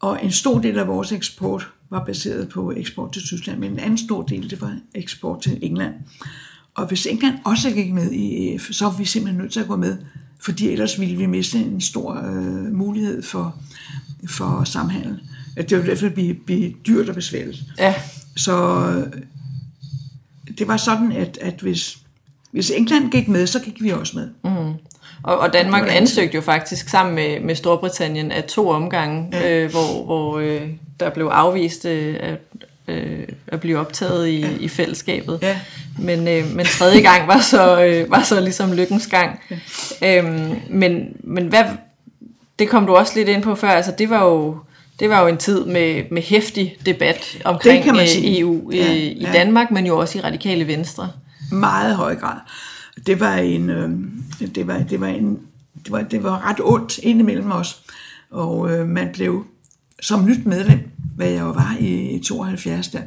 og 0.00 0.24
en 0.24 0.32
stor 0.32 0.60
del 0.60 0.78
af 0.78 0.86
vores 0.86 1.12
eksport 1.12 1.70
var 1.90 2.04
baseret 2.04 2.48
på 2.48 2.72
eksport 2.76 3.12
til 3.12 3.22
Tyskland, 3.22 3.58
men 3.58 3.72
en 3.72 3.78
anden 3.78 3.98
stor 3.98 4.22
del, 4.22 4.50
det 4.50 4.60
var 4.60 4.78
eksport 4.94 5.42
til 5.42 5.58
England. 5.62 5.94
Og 6.74 6.86
hvis 6.86 7.06
England 7.06 7.38
også 7.44 7.70
gik 7.70 7.92
med 7.92 8.12
i 8.12 8.54
EF, 8.54 8.68
så 8.70 8.84
var 8.84 8.96
vi 8.96 9.04
simpelthen 9.04 9.42
nødt 9.42 9.52
til 9.52 9.60
at 9.60 9.68
gå 9.68 9.76
med, 9.76 9.98
fordi 10.40 10.68
ellers 10.68 11.00
ville 11.00 11.16
vi 11.16 11.26
miste 11.26 11.58
en 11.58 11.80
stor 11.80 12.14
øh, 12.14 12.74
mulighed 12.74 13.22
for, 13.22 13.56
for 14.28 14.64
samhandel 14.64 15.20
at 15.56 15.70
det 15.70 15.78
ville 15.78 15.84
i 15.84 15.88
hvert 15.88 15.98
fald 15.98 16.10
blive, 16.10 16.34
blive 16.34 16.72
dyrt 16.86 17.08
og 17.08 17.14
besværligt. 17.14 17.58
Ja. 17.78 17.94
Så 18.36 18.84
det 20.58 20.68
var 20.68 20.76
sådan, 20.76 21.12
at, 21.12 21.38
at 21.40 21.54
hvis, 21.60 21.98
hvis 22.50 22.70
England 22.70 23.10
gik 23.10 23.28
med, 23.28 23.46
så 23.46 23.60
gik 23.60 23.82
vi 23.82 23.90
også 23.90 24.18
med. 24.18 24.28
Mm. 24.44 24.72
Og, 25.22 25.38
og 25.38 25.52
Danmark 25.52 25.88
ansøgte 25.90 26.34
jo 26.34 26.40
faktisk 26.40 26.88
sammen 26.88 27.14
med, 27.14 27.40
med 27.40 27.54
Storbritannien 27.54 28.32
af 28.32 28.44
to 28.44 28.68
omgange, 28.68 29.28
ja. 29.32 29.64
øh, 29.64 29.70
hvor, 29.70 30.04
hvor 30.04 30.38
øh, 30.38 30.62
der 31.00 31.10
blev 31.10 31.26
afvist 31.26 31.84
øh, 31.84 32.16
at, 32.20 32.38
øh, 32.88 33.28
at 33.46 33.60
blive 33.60 33.78
optaget 33.78 34.28
i, 34.28 34.40
ja. 34.40 34.48
i 34.60 34.68
fællesskabet. 34.68 35.38
Ja. 35.42 35.60
Men, 35.98 36.28
øh, 36.28 36.54
men 36.54 36.66
tredje 36.66 37.00
gang 37.00 37.28
var 37.28 37.40
så, 37.40 37.84
øh, 37.84 38.10
var 38.10 38.22
så 38.22 38.40
ligesom 38.40 38.72
lykkens 38.72 39.06
gang. 39.06 39.40
Ja. 40.00 40.18
Øhm, 40.18 40.56
men, 40.70 41.16
men 41.20 41.46
hvad, 41.46 41.64
det 42.58 42.68
kom 42.68 42.86
du 42.86 42.96
også 42.96 43.12
lidt 43.16 43.28
ind 43.28 43.42
på 43.42 43.54
før, 43.54 43.68
altså 43.68 43.92
det 43.98 44.10
var 44.10 44.24
jo 44.24 44.58
det 45.00 45.10
var 45.10 45.20
jo 45.20 45.26
en 45.26 45.36
tid 45.36 45.64
med, 45.64 46.04
med 46.10 46.22
hæftig 46.22 46.76
debat 46.86 47.42
omkring 47.44 47.84
kan 47.84 47.94
man 47.94 48.02
øh, 48.02 48.08
sige. 48.08 48.40
EU 48.40 48.70
ja, 48.72 48.92
i, 48.92 49.08
i 49.08 49.24
ja. 49.24 49.32
Danmark, 49.32 49.70
men 49.70 49.86
jo 49.86 49.98
også 49.98 50.18
i 50.18 50.20
radikale 50.20 50.66
venstre. 50.66 51.10
Meget 51.52 51.96
høj 51.96 52.16
grad. 52.16 52.38
Det 53.06 53.20
var 53.20 53.34
en, 53.34 53.70
øh, 53.70 53.90
det 54.54 54.66
var, 54.66 54.78
det 54.78 55.00
var 55.00 55.06
en, 55.06 55.38
det 55.84 55.92
var, 55.92 56.02
det 56.02 56.22
var 56.22 56.50
ret 56.50 56.60
ondt 56.60 56.98
indimellem 56.98 57.52
os, 57.52 57.82
og 58.30 58.72
øh, 58.72 58.88
man 58.88 59.08
blev 59.12 59.46
som 60.00 60.24
nyt 60.24 60.46
medlem, 60.46 60.90
hvad 61.16 61.28
jeg 61.28 61.44
var 61.44 61.76
i 61.80 62.20
72, 62.24 62.88
der, 62.88 62.98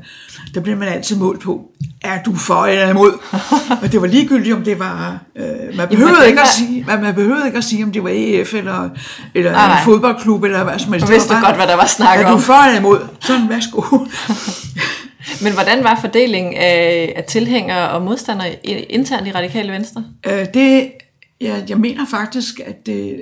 der 0.53 0.61
blev 0.61 0.77
man 0.77 0.87
altid 0.87 1.15
målt 1.15 1.41
på, 1.41 1.71
er 2.01 2.23
du 2.23 2.35
for 2.35 2.65
eller 2.65 2.89
imod? 2.89 3.11
og 3.83 3.91
det 3.91 4.01
var 4.01 4.07
ligegyldigt, 4.07 4.55
om 4.55 4.63
det 4.63 4.79
var, 4.79 5.19
øh, 5.35 5.77
man, 5.77 5.87
behøvede 5.87 6.15
Jamen, 6.15 6.29
ikke 6.29 6.41
at 6.41 6.47
sige, 6.47 6.83
man, 6.87 7.01
man 7.01 7.15
behøvede 7.15 7.45
ikke 7.45 7.57
at 7.57 7.63
sige, 7.63 7.83
om 7.83 7.91
det 7.91 8.03
var 8.03 8.09
EF 8.13 8.53
eller, 8.53 8.89
eller 9.33 9.51
nej, 9.51 9.67
nej. 9.67 9.79
en 9.79 9.85
fodboldklub 9.85 10.43
eller 10.43 10.63
hvad 10.63 10.79
som 10.79 10.93
helst. 10.93 11.07
Du 11.07 11.11
vidste 11.11 11.29
bare, 11.29 11.45
godt, 11.45 11.55
hvad 11.55 11.67
der 11.67 11.75
var 11.75 11.85
snak 11.85 12.19
om. 12.19 12.25
Er 12.25 12.31
du 12.31 12.37
for 12.37 12.53
eller 12.53 12.79
imod? 12.79 13.07
Sådan, 13.19 13.49
værsgo. 13.49 13.81
Men 15.43 15.53
hvordan 15.53 15.83
var 15.83 15.97
fordelingen 16.01 16.53
af, 16.53 17.13
af 17.15 17.23
tilhængere 17.23 17.89
og 17.89 18.01
modstandere 18.01 18.65
internt 18.89 19.27
i 19.27 19.31
Radikale 19.31 19.71
Venstre? 19.71 20.03
Øh, 20.25 20.45
det, 20.53 20.91
ja, 21.41 21.61
jeg 21.69 21.77
mener 21.77 22.05
faktisk, 22.05 22.59
at 22.65 22.85
det, 22.85 23.21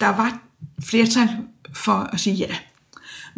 der 0.00 0.06
var 0.06 0.38
flertal 0.84 1.28
for 1.74 2.10
at 2.12 2.20
sige 2.20 2.36
ja. 2.36 2.54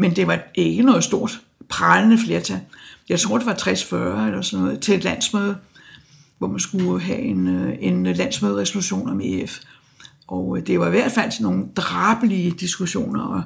Men 0.00 0.16
det 0.16 0.26
var 0.26 0.42
ikke 0.54 0.82
noget 0.82 1.04
stort, 1.04 1.40
prallende 1.68 2.18
flertal. 2.18 2.60
Jeg 3.08 3.20
tror, 3.20 3.38
det 3.38 3.46
var 3.46 3.54
60-40 3.54 3.94
eller 4.26 4.42
sådan 4.42 4.64
noget, 4.64 4.80
til 4.80 4.94
et 4.94 5.04
landsmøde, 5.04 5.56
hvor 6.38 6.48
man 6.48 6.60
skulle 6.60 7.00
have 7.00 7.18
en, 7.18 7.48
øh, 7.48 7.76
en 7.80 8.06
landsmøderesolution 8.06 9.08
om 9.08 9.20
EF. 9.24 9.58
Og 10.26 10.58
øh, 10.58 10.66
det 10.66 10.80
var 10.80 10.86
i 10.86 10.90
hvert 10.90 11.12
fald 11.12 11.30
sådan 11.30 11.44
nogle 11.44 11.68
drabelige 11.76 12.50
diskussioner, 12.50 13.22
og, 13.22 13.42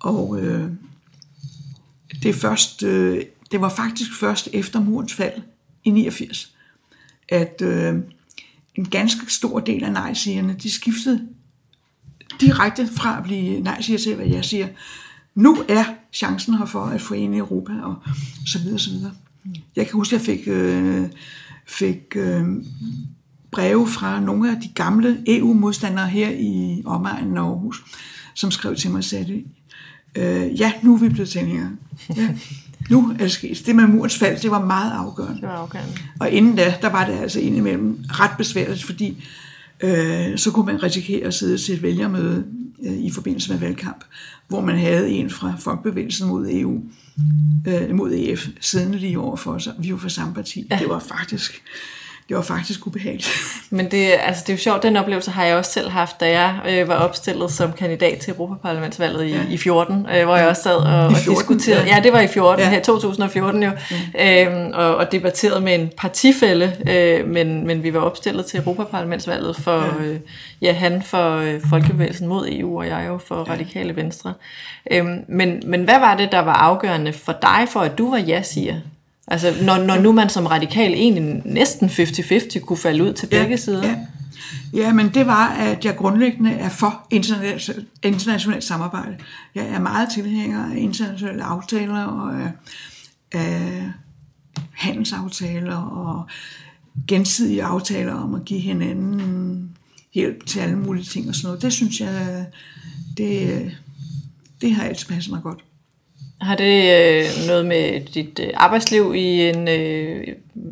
og 0.00 0.40
øh, 0.40 0.70
det, 2.22 2.34
først, 2.34 2.82
øh, 2.82 3.24
det 3.50 3.60
var 3.60 3.68
faktisk 3.68 4.20
først 4.20 4.48
efter 4.52 4.80
murens 4.80 5.14
fald 5.14 5.42
i 5.84 5.90
89, 5.90 6.54
at 7.28 7.62
øh, 7.62 7.94
en 8.74 8.84
ganske 8.84 9.32
stor 9.32 9.60
del 9.60 9.84
af 9.84 9.92
nej-sigerne, 9.92 10.56
de 10.62 10.70
skiftede 10.70 11.28
direkte 12.40 12.88
fra 12.96 13.18
at 13.18 13.24
blive 13.24 13.60
nej-siger 13.60 13.98
til, 13.98 14.14
hvad 14.14 14.26
jeg 14.26 14.44
siger, 14.44 14.68
nu 15.34 15.56
er 15.68 15.84
chancen 16.12 16.54
her 16.54 16.64
for 16.64 16.84
at 16.84 17.00
forene 17.00 17.36
Europa 17.36 17.72
og 17.82 17.96
så 18.46 18.58
videre, 18.58 18.78
så 18.78 18.90
videre. 18.90 19.12
Jeg 19.76 19.86
kan 19.86 19.94
huske, 19.94 20.16
at 20.16 20.28
jeg 20.28 20.36
fik, 20.36 20.48
øh, 20.48 21.06
fik 21.66 22.16
øh, 22.16 22.44
breve 23.50 23.86
fra 23.86 24.20
nogle 24.20 24.50
af 24.50 24.56
de 24.62 24.68
gamle 24.74 25.18
EU-modstandere 25.26 26.06
her 26.06 26.30
i 26.30 26.82
omegnen 26.86 27.36
af 27.36 27.42
Aarhus, 27.42 27.82
som 28.34 28.50
skrev 28.50 28.76
til 28.76 28.90
mig 28.90 28.98
og 28.98 29.04
sagde, 29.04 29.44
øh, 30.14 30.60
ja, 30.60 30.72
nu 30.82 30.94
er 30.94 30.98
vi 30.98 31.08
blevet 31.08 31.28
tilhængere. 31.28 31.70
Ja, 32.16 32.28
nu 32.90 33.10
er 33.10 33.16
det 33.16 33.32
sket. 33.32 33.62
Det 33.66 33.76
med 33.76 33.86
murens 33.86 34.18
fald, 34.18 34.40
det 34.40 34.50
var 34.50 34.64
meget 34.64 34.92
afgørende. 34.92 35.40
Det 35.40 35.48
var 35.48 35.56
afgørende. 35.56 35.92
Og 36.20 36.30
inden 36.30 36.56
da, 36.56 36.74
der 36.82 36.88
var 36.88 37.06
det 37.06 37.12
altså 37.12 37.40
indimellem 37.40 38.04
ret 38.08 38.30
besværligt, 38.38 38.84
fordi 38.84 39.24
øh, 39.80 40.38
så 40.38 40.50
kunne 40.50 40.66
man 40.66 40.82
risikere 40.82 41.26
at 41.26 41.34
sidde 41.34 41.58
til 41.58 41.74
et 41.74 41.82
vælgermøde 41.82 42.44
i 42.82 43.10
forbindelse 43.10 43.52
med 43.52 43.60
valgkamp, 43.60 44.04
hvor 44.48 44.60
man 44.60 44.78
havde 44.78 45.10
en 45.10 45.30
fra 45.30 45.54
Folkebevægelsen 45.58 46.28
mod 46.28 46.48
EU, 46.50 46.82
øh, 47.68 47.94
mod 47.94 48.12
EF, 48.12 48.48
siddende 48.60 48.98
lige 48.98 49.18
over 49.18 49.36
for 49.36 49.52
os. 49.52 49.68
Vi 49.78 49.92
var 49.92 49.98
fra 49.98 50.08
samme 50.08 50.34
parti. 50.34 50.66
Ja. 50.70 50.78
Det 50.78 50.88
var 50.88 50.98
faktisk 50.98 51.62
det 52.30 52.36
var 52.36 52.42
faktisk 52.42 52.86
ubehageligt. 52.86 53.30
Men 53.70 53.90
det, 53.90 54.12
altså, 54.20 54.42
det 54.46 54.52
er 54.52 54.56
jo 54.56 54.58
sjovt, 54.58 54.82
den 54.82 54.96
oplevelse 54.96 55.30
har 55.30 55.44
jeg 55.44 55.56
også 55.56 55.72
selv 55.72 55.90
haft, 55.90 56.20
da 56.20 56.40
jeg 56.40 56.60
øh, 56.68 56.88
var 56.88 56.94
opstillet 56.94 57.50
som 57.50 57.72
kandidat 57.72 58.18
til 58.18 58.30
Europaparlamentsvalget 58.30 59.26
i, 59.26 59.30
ja. 59.30 59.40
i 59.50 59.56
14, 59.56 60.06
øh, 60.14 60.24
hvor 60.24 60.36
jeg 60.36 60.48
også 60.48 60.62
sad 60.62 60.76
og, 60.76 61.06
og 61.06 61.12
diskuterede, 61.12 61.82
ja. 61.86 61.96
ja 61.96 62.02
det 62.02 62.12
var 62.12 62.20
i 62.20 62.26
14, 62.26 62.64
ja. 62.64 62.70
her 62.70 62.80
2014 62.80 63.62
jo, 63.62 63.70
ja. 64.14 64.46
øhm, 64.46 64.70
og, 64.74 64.96
og 64.96 65.12
debatterede 65.12 65.60
med 65.60 65.74
en 65.74 65.90
partifælle, 65.96 66.76
øh, 66.90 67.28
men, 67.28 67.66
men 67.66 67.82
vi 67.82 67.94
var 67.94 68.00
opstillet 68.00 68.46
til 68.46 68.58
Europaparlamentsvalget 68.58 69.56
for, 69.56 70.00
ja, 70.00 70.04
øh, 70.04 70.20
ja 70.62 70.72
han 70.72 71.02
for 71.02 71.36
øh, 71.36 71.60
Folkebevægelsen 71.70 72.28
mod 72.28 72.48
EU, 72.50 72.78
og 72.78 72.86
jeg 72.86 73.04
jo 73.08 73.18
for 73.18 73.44
ja. 73.46 73.52
Radikale 73.52 73.96
Venstre. 73.96 74.34
Øhm, 74.90 75.18
men, 75.28 75.62
men 75.66 75.84
hvad 75.84 75.98
var 75.98 76.16
det, 76.16 76.32
der 76.32 76.40
var 76.40 76.54
afgørende 76.54 77.12
for 77.12 77.34
dig, 77.42 77.68
for 77.68 77.80
at 77.80 77.98
du 77.98 78.10
var 78.10 78.18
ja-siger? 78.18 78.74
Altså, 79.26 79.54
når, 79.62 79.78
når 79.84 79.98
nu 79.98 80.12
man 80.12 80.28
som 80.28 80.46
radikal 80.46 80.92
egentlig 80.92 81.42
næsten 81.44 81.88
50-50 81.88 82.58
kunne 82.60 82.76
falde 82.76 83.04
ud 83.04 83.12
til 83.12 83.26
begge 83.26 83.50
ja, 83.50 83.56
sider. 83.56 83.88
Ja. 83.88 83.96
ja, 84.72 84.92
men 84.92 85.08
det 85.08 85.26
var, 85.26 85.48
at 85.48 85.84
jeg 85.84 85.96
grundlæggende 85.96 86.52
er 86.52 86.68
for 86.68 87.06
internationalt, 87.10 87.86
internationalt 88.02 88.64
samarbejde. 88.64 89.16
Jeg 89.54 89.68
er 89.68 89.80
meget 89.80 90.08
tilhænger 90.14 90.70
af 90.72 90.76
internationale 90.76 91.42
aftaler 91.42 92.04
og 92.04 92.52
af 93.32 93.90
handelsaftaler 94.72 95.76
og 95.76 96.26
gensidige 97.08 97.64
aftaler 97.64 98.14
om 98.14 98.34
at 98.34 98.44
give 98.44 98.60
hinanden 98.60 99.76
hjælp 100.14 100.46
til 100.46 100.60
alle 100.60 100.78
mulige 100.78 101.04
ting 101.04 101.28
og 101.28 101.34
sådan 101.34 101.46
noget. 101.46 101.62
Det 101.62 101.72
synes 101.72 102.00
jeg, 102.00 102.46
det, 103.16 103.76
det 104.60 104.74
har 104.74 104.84
altid 104.84 105.06
passet 105.06 105.32
mig 105.32 105.42
godt. 105.42 105.64
Har 106.40 106.56
det 106.56 106.82
øh, 106.82 107.46
noget 107.46 107.66
med 107.66 108.00
dit 108.14 108.40
øh, 108.42 108.50
arbejdsliv 108.54 109.14
i 109.14 109.48
en 109.48 109.68
øh, 109.68 110.26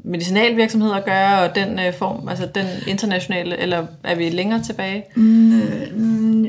medicinalvirksomhed 0.04 0.92
at 0.92 1.04
gøre, 1.04 1.42
og 1.42 1.54
den 1.54 1.78
øh, 1.78 1.94
form, 1.98 2.28
altså 2.28 2.48
den 2.54 2.66
internationale, 2.86 3.56
eller 3.56 3.86
er 4.04 4.14
vi 4.14 4.28
længere 4.28 4.62
tilbage? 4.62 5.04
Mm, 5.16 5.60
øh, 5.60 5.92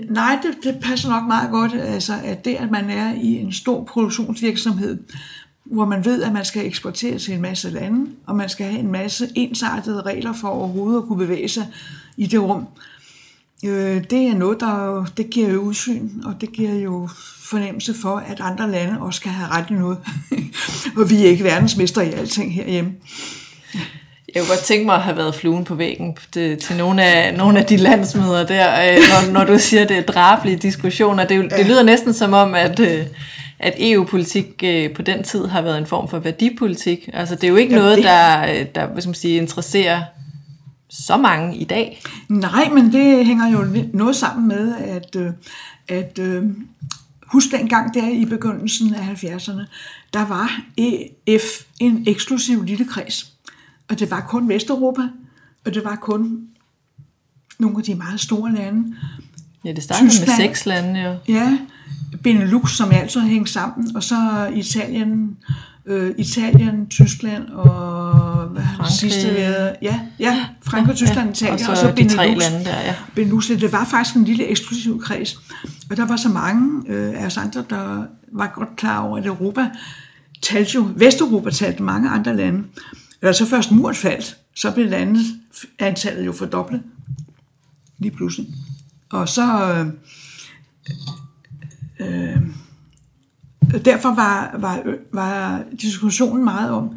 nej, 0.09 0.37
det, 0.43 0.63
det 0.63 0.83
passer 0.83 1.09
nok 1.09 1.23
meget 1.27 1.51
godt, 1.51 1.73
altså 1.73 2.13
at 2.23 2.45
det, 2.45 2.55
at 2.55 2.71
man 2.71 2.89
er 2.89 3.13
i 3.21 3.35
en 3.35 3.53
stor 3.53 3.83
produktionsvirksomhed, 3.83 4.97
hvor 5.63 5.85
man 5.85 6.05
ved, 6.05 6.23
at 6.23 6.33
man 6.33 6.45
skal 6.45 6.65
eksportere 6.65 7.17
til 7.17 7.33
en 7.33 7.41
masse 7.41 7.69
lande, 7.69 8.11
og 8.25 8.35
man 8.35 8.49
skal 8.49 8.65
have 8.65 8.79
en 8.79 8.91
masse 8.91 9.27
ensartede 9.35 10.01
regler 10.01 10.33
for 10.33 10.47
overhovedet 10.47 10.97
at 10.97 11.07
kunne 11.07 11.17
bevæge 11.17 11.49
sig 11.49 11.67
i 12.17 12.27
det 12.27 12.41
rum. 12.41 12.65
Øh, 13.65 14.03
det 14.09 14.27
er 14.27 14.35
noget, 14.35 14.59
der 14.59 15.05
det 15.17 15.29
giver 15.29 15.49
jo 15.49 15.59
udsyn, 15.59 16.09
og 16.25 16.41
det 16.41 16.51
giver 16.51 16.73
jo 16.73 17.09
fornemmelse 17.49 17.93
for, 18.01 18.23
at 18.27 18.39
andre 18.39 18.71
lande 18.71 18.99
også 18.99 19.17
skal 19.17 19.31
have 19.31 19.49
ret 19.51 19.65
i 19.69 19.73
noget. 19.73 19.97
og 20.97 21.09
vi 21.09 21.25
er 21.25 21.29
ikke 21.29 21.43
verdensmester 21.43 22.01
i 22.01 22.11
alting 22.11 22.53
herhjemme. 22.55 22.91
Jeg 24.35 24.41
kunne 24.43 24.49
godt 24.49 24.63
tænke 24.65 24.85
mig 24.85 24.95
at 24.95 25.01
have 25.01 25.17
været 25.17 25.35
fluen 25.35 25.63
på 25.65 25.75
væggen 25.75 26.17
til, 26.31 26.57
til 26.61 26.77
nogle, 26.77 27.03
af, 27.03 27.33
nogle 27.37 27.59
af 27.59 27.65
de 27.65 27.77
landsmøder 27.77 28.45
der, 28.45 28.91
øh, 28.91 28.97
når, 28.97 29.31
når 29.31 29.43
du 29.43 29.59
siger, 29.59 29.85
det 29.87 29.97
er 29.97 30.01
drabelige 30.01 30.57
diskussioner. 30.57 31.25
Det, 31.27 31.51
det 31.57 31.65
lyder 31.65 31.83
næsten 31.83 32.13
som 32.13 32.33
om, 32.33 32.55
at, 32.55 32.79
øh, 32.79 33.05
at 33.59 33.73
EU-politik 33.79 34.45
øh, 34.63 34.93
på 34.93 35.01
den 35.01 35.23
tid 35.23 35.45
har 35.47 35.61
været 35.61 35.77
en 35.77 35.85
form 35.85 36.07
for 36.09 36.19
værdipolitik. 36.19 37.09
Altså 37.13 37.35
det 37.35 37.43
er 37.43 37.47
jo 37.47 37.55
ikke 37.55 37.73
Ja, 37.73 37.79
noget, 37.79 37.97
det- 37.97 38.05
der, 38.05 38.63
der 38.75 38.85
hvad 38.87 39.01
skal 39.01 39.09
man 39.09 39.15
sige, 39.15 39.37
interesserer 39.37 40.01
så 40.89 41.17
mange 41.17 41.55
i 41.57 41.63
dag. 41.63 42.01
Nej, 42.29 42.69
men 42.73 42.93
det 42.93 43.25
hænger 43.25 43.51
jo 43.51 43.65
noget 43.93 44.15
sammen 44.15 44.47
med, 44.47 44.73
at, 44.87 45.15
at 45.87 46.19
husk 47.31 47.51
dengang 47.51 47.93
der 47.93 48.09
i 48.09 48.25
begyndelsen 48.25 48.95
af 48.95 49.23
70'erne, 49.23 49.65
der 50.13 50.25
var 50.25 50.61
EF 50.77 51.43
en 51.79 52.03
eksklusiv 52.07 52.63
lille 52.63 52.85
kreds. 52.85 53.33
Og 53.89 53.99
det 53.99 54.11
var 54.11 54.25
kun 54.29 54.49
Vesteuropa, 54.49 55.01
og 55.65 55.73
det 55.73 55.83
var 55.83 55.95
kun 55.95 56.47
nogle 57.59 57.77
af 57.77 57.83
de 57.83 57.95
meget 57.95 58.19
store 58.19 58.53
lande. 58.53 58.95
Ja, 59.65 59.71
det 59.71 59.83
startede 59.83 60.05
med 60.05 60.11
Tyskland. 60.11 60.37
seks 60.37 60.65
lande 60.65 61.01
jo. 61.01 61.15
Ja, 61.27 61.57
Benelux, 62.23 62.71
som 62.71 62.91
altså 62.91 63.19
hænger 63.19 63.45
sammen, 63.45 63.95
og 63.95 64.03
så 64.03 64.51
Italien, 64.55 65.37
øh, 65.85 66.15
Italien, 66.17 66.87
Tyskland 66.87 67.47
og 67.47 68.28
Frankrig. 68.75 68.91
sidste 68.91 69.33
været? 69.35 69.75
Ja, 69.81 69.99
ja, 70.19 70.45
Frankrig, 70.61 70.95
Tyskland, 70.95 71.27
Ja, 71.27 71.31
Italien, 71.31 71.69
og 71.69 71.77
så 71.77 71.93
de 71.97 72.09
tre 72.09 72.27
Benelux. 72.27 72.43
lande 72.43 72.65
der, 72.65 72.81
ja. 72.81 72.95
Benelux, 73.15 73.47
det 73.47 73.71
var 73.71 73.85
faktisk 73.85 74.15
en 74.15 74.23
lille 74.23 74.47
eksklusiv 74.47 75.01
kreds. 75.01 75.39
Og 75.89 75.97
der 75.97 76.05
var 76.05 76.15
så 76.15 76.29
mange 76.29 76.89
øh, 76.89 77.21
af 77.21 77.25
os 77.25 77.37
andre, 77.37 77.63
der 77.69 78.03
var 78.31 78.51
godt 78.55 78.75
klar 78.75 78.99
over, 78.99 79.17
at 79.17 79.25
Europa 79.25 79.69
talte 80.41 80.71
jo, 80.75 80.87
Vesteuropa 80.95 81.49
talte 81.49 81.83
mange 81.83 82.09
andre 82.09 82.35
lande. 82.35 82.63
Og 83.21 83.35
så 83.35 83.45
først 83.45 83.71
muren 83.71 83.95
faldt, 83.95 84.37
så 84.55 84.71
blev 84.71 84.89
landet 84.89 85.25
antallet 85.79 86.25
jo 86.25 86.31
fordoblet. 86.31 86.81
Lige 87.97 88.11
pludselig. 88.15 88.47
Og 89.09 89.29
så... 89.29 89.73
Øh, 89.73 89.87
øh, 91.99 92.41
derfor 93.85 94.15
var, 94.15 94.55
var, 94.59 94.83
var 95.13 95.63
diskussionen 95.81 96.43
meget 96.43 96.71
om, 96.71 96.89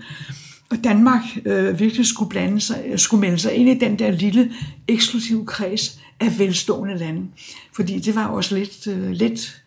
at 0.72 0.85
Danmark 0.85 1.22
øh, 1.44 1.78
virkelig 1.80 2.06
skulle, 2.06 2.28
blande 2.28 2.61
sig, 2.61 2.82
skulle 2.96 3.20
melde 3.20 3.38
sig 3.38 3.52
ind 3.54 3.68
i 3.68 3.78
den 3.78 3.98
der 3.98 4.11
lille 4.11 4.50
eksklusive 4.88 5.46
kreds 5.46 5.98
af 6.20 6.38
velstående 6.38 6.98
lande. 6.98 7.22
Fordi 7.76 7.98
det 7.98 8.14
var 8.14 8.26
også 8.26 8.54
lidt, 8.54 8.87
øh, 8.87 9.11
lidt 9.11 9.62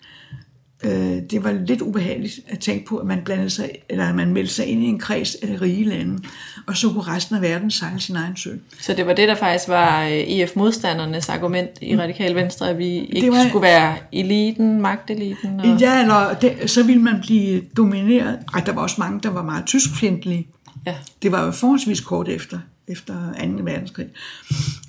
øh, 0.83 0.91
det 1.29 1.43
var 1.43 1.51
lidt 1.67 1.81
ubehageligt 1.81 2.39
at 2.47 2.59
tænke 2.59 2.85
på, 2.85 2.97
at 2.97 3.07
man 3.07 3.21
blandede 3.25 3.49
sig, 3.49 3.69
eller 3.89 4.09
at 4.09 4.15
man 4.15 4.33
meldte 4.33 4.53
sig 4.53 4.65
ind 4.65 4.83
i 4.83 4.85
en 4.85 4.99
kreds 4.99 5.35
af 5.35 5.61
rige 5.61 5.83
lande, 5.83 6.19
og 6.67 6.77
så 6.77 6.89
kunne 6.89 7.01
resten 7.03 7.35
af 7.35 7.41
verden 7.41 7.71
sejle 7.71 7.99
sin 7.99 8.15
egen 8.15 8.35
sø. 8.37 8.49
Så 8.81 8.93
det 8.93 9.05
var 9.07 9.13
det, 9.13 9.27
der 9.27 9.35
faktisk 9.35 9.67
var 9.67 10.03
øh, 10.03 10.11
EF-modstandernes 10.11 11.29
argument 11.29 11.69
i 11.81 11.97
Radikal 11.97 12.35
Venstre, 12.35 12.69
at 12.69 12.77
vi 12.77 12.85
ikke 12.99 13.31
var- 13.31 13.47
skulle 13.49 13.63
være 13.63 13.95
eliten, 14.13 14.81
magteliten. 14.81 15.59
Og... 15.59 15.77
Ja, 15.79 16.01
eller 16.01 16.33
det, 16.41 16.69
så 16.69 16.83
ville 16.83 17.01
man 17.01 17.15
blive 17.21 17.61
domineret. 17.77 18.39
Ej, 18.53 18.59
der 18.65 18.71
var 18.73 18.81
også 18.81 18.95
mange, 18.99 19.19
der 19.23 19.29
var 19.29 19.43
meget 19.43 19.65
tyskfjendtlige. 19.65 20.47
Ja. 20.85 20.95
Det 21.21 21.31
var 21.31 21.45
jo 21.45 21.51
forholdsvis 21.51 22.01
kort 22.01 22.27
efter, 22.27 22.59
efter 22.87 23.33
2. 23.33 23.63
verdenskrig. 23.63 24.07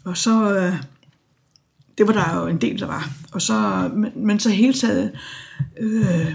Og 0.04 0.16
så, 0.16 0.56
øh, 0.56 0.74
det 1.98 2.06
var 2.06 2.12
der 2.12 2.40
jo 2.40 2.46
en 2.46 2.60
del, 2.60 2.80
der 2.80 2.86
var. 2.86 3.10
Og 3.32 3.42
så, 3.42 3.90
men, 3.94 4.12
men 4.16 4.40
så 4.40 4.50
hele 4.50 4.72
taget, 4.72 5.12
øh, 5.80 6.34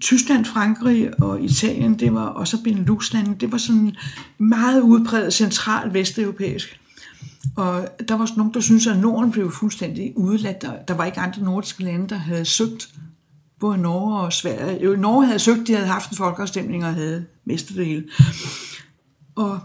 Tyskland, 0.00 0.44
Frankrig 0.44 1.22
og 1.22 1.42
Italien, 1.42 1.98
det 1.98 2.14
var 2.14 2.26
også 2.26 2.62
Benelux-lande, 2.62 3.36
det 3.40 3.52
var 3.52 3.58
sådan 3.58 3.96
meget 4.38 4.80
udpræget 4.80 5.32
central 5.32 5.94
vesteuropæisk. 5.94 6.80
Og 7.56 7.88
der 8.08 8.14
var 8.14 8.20
også 8.20 8.34
nogen, 8.36 8.54
der 8.54 8.60
syntes, 8.60 8.86
at 8.86 8.98
Norden 8.98 9.30
blev 9.30 9.52
fuldstændig 9.52 10.12
udeladt. 10.16 10.62
Der, 10.62 10.72
der 10.88 10.94
var 10.94 11.04
ikke 11.04 11.20
andre 11.20 11.42
nordiske 11.42 11.84
lande, 11.84 12.08
der 12.08 12.16
havde 12.16 12.44
søgt, 12.44 12.88
både 13.60 13.78
Norge 13.78 14.20
og 14.20 14.32
Sverige. 14.32 14.84
Jo, 14.84 14.96
Norge 14.96 15.26
havde 15.26 15.38
søgt, 15.38 15.66
de 15.66 15.74
havde 15.74 15.88
haft 15.88 16.10
en 16.10 16.16
folkeafstemning 16.16 16.84
og 16.84 16.94
havde 16.94 17.24
mistet 17.44 17.76
det 17.76 17.86
hele. 17.86 18.04
Og 19.34 19.60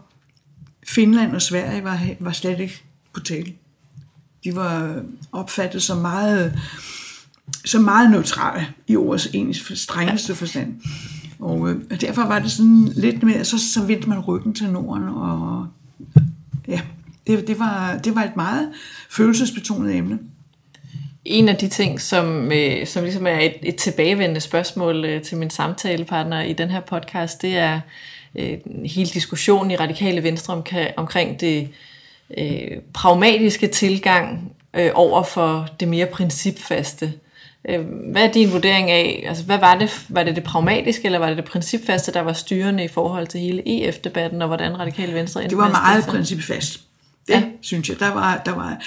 Finland 0.88 1.36
og 1.36 1.42
Sverige 1.42 1.84
var, 1.84 2.00
var 2.20 2.32
slet 2.32 2.60
ikke 2.60 2.84
på 3.14 3.20
tale. 3.20 3.54
De 4.44 4.56
var 4.56 5.02
opfattet 5.32 5.84
som 5.84 5.98
meget, 5.98 6.60
som 7.66 7.82
meget 7.82 8.12
neutrale 8.12 8.68
i 8.88 8.96
ordets 8.96 9.30
egentlig 9.34 9.78
strengeste 9.78 10.36
forstand. 10.36 10.82
Og 11.40 11.70
øh, 11.70 12.02
derfor 12.02 12.22
var 12.22 12.40
det 12.40 12.52
sådan 12.52 12.88
lidt 12.96 13.24
mere, 13.24 13.46
så, 13.46 13.74
så 13.74 13.86
vendte 13.86 14.10
man 14.10 14.20
ryggen 14.20 14.54
til 14.54 14.70
Norden, 14.70 15.04
og 15.04 15.68
ja, 16.68 16.82
det, 17.28 17.48
det, 17.48 17.60
var, 17.60 17.98
det 17.98 18.16
var 18.16 18.24
et 18.24 18.36
meget 18.36 18.72
følelsesbetonet 19.10 19.96
emne. 19.96 20.20
En 21.26 21.50
af 21.50 21.56
de 21.56 21.68
ting, 21.68 22.02
som, 22.02 22.52
øh, 22.52 22.88
som 22.88 23.04
ligesom 23.04 23.28
er 23.28 23.40
et, 23.40 23.56
et 23.64 23.76
tilbagevendende 23.76 24.42
spørgsmål 24.42 25.06
øh, 25.06 25.22
til 25.22 25.38
min 25.38 25.50
samtalepartner 25.50 26.42
i 26.42 26.54
den 26.54 26.70
her 26.70 26.80
podcast, 26.80 27.42
det 27.42 27.58
er 27.58 27.80
øh, 28.36 28.58
hele 28.86 29.10
diskussionen 29.10 29.72
i 29.72 29.76
Radikale 29.76 30.24
Venstre 30.24 30.54
om, 30.54 30.66
omkring 30.98 31.40
det 31.40 31.70
øh, 32.38 32.78
pragmatiske 32.94 33.68
tilgang 33.68 34.52
øh, 34.74 34.92
over 34.94 35.24
for 35.24 35.68
det 35.80 35.88
mere 35.88 36.06
principfaste. 36.06 37.14
Øh, 37.70 37.86
hvad 38.12 38.24
er 38.24 38.32
din 38.32 38.52
vurdering 38.52 38.92
af, 38.92 39.24
altså 39.28 39.44
hvad 39.44 39.58
var 39.58 39.78
det, 39.78 40.06
var 40.10 40.24
det 40.24 40.36
det 40.36 40.44
pragmatiske, 40.44 41.06
eller 41.06 41.20
var 41.20 41.28
det 41.28 41.38
det 41.38 41.46
principfaste, 41.46 42.14
der 42.14 42.22
var 42.22 42.34
styrende 42.34 42.84
i 42.84 42.88
forhold 42.88 43.28
til 43.28 43.40
hele 43.40 43.64
EF-debatten, 43.66 44.42
og 44.42 44.48
hvordan 44.48 44.80
Radikale 44.80 45.14
Venstre 45.14 45.44
Det 45.44 45.58
var 45.58 45.70
meget 45.70 46.06
principfast. 46.06 46.82
Det 47.28 47.34
ja. 47.34 47.44
synes 47.62 47.90
jeg. 47.90 48.00
Der 48.00 48.14
var, 48.14 48.42
der 48.46 48.56
var, 48.56 48.78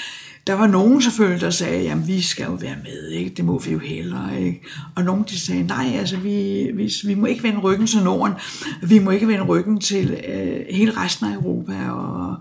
der 0.48 0.54
var 0.54 0.66
nogen 0.66 1.02
selvfølgelig, 1.02 1.40
der 1.40 1.50
sagde, 1.50 1.82
jamen 1.82 2.06
vi 2.06 2.22
skal 2.22 2.44
jo 2.44 2.52
være 2.52 2.76
med, 2.84 3.08
ikke? 3.08 3.30
det 3.30 3.44
må 3.44 3.58
vi 3.58 3.72
jo 3.72 3.78
hellere. 3.78 4.40
Ikke? 4.40 4.62
Og 4.94 5.04
nogen 5.04 5.24
de 5.28 5.40
sagde, 5.40 5.62
nej, 5.62 5.96
altså 5.98 6.16
vi, 6.16 6.66
vi, 6.74 6.92
vi 7.04 7.14
må 7.14 7.26
ikke 7.26 7.42
vende 7.42 7.58
ryggen 7.60 7.86
til 7.86 8.02
Norden, 8.02 8.34
vi 8.82 8.98
må 8.98 9.10
ikke 9.10 9.28
vende 9.28 9.44
ryggen 9.44 9.80
til 9.80 10.24
øh, 10.28 10.60
hele 10.70 10.92
resten 10.96 11.26
af 11.26 11.34
Europa. 11.34 11.90
Og, 11.90 12.36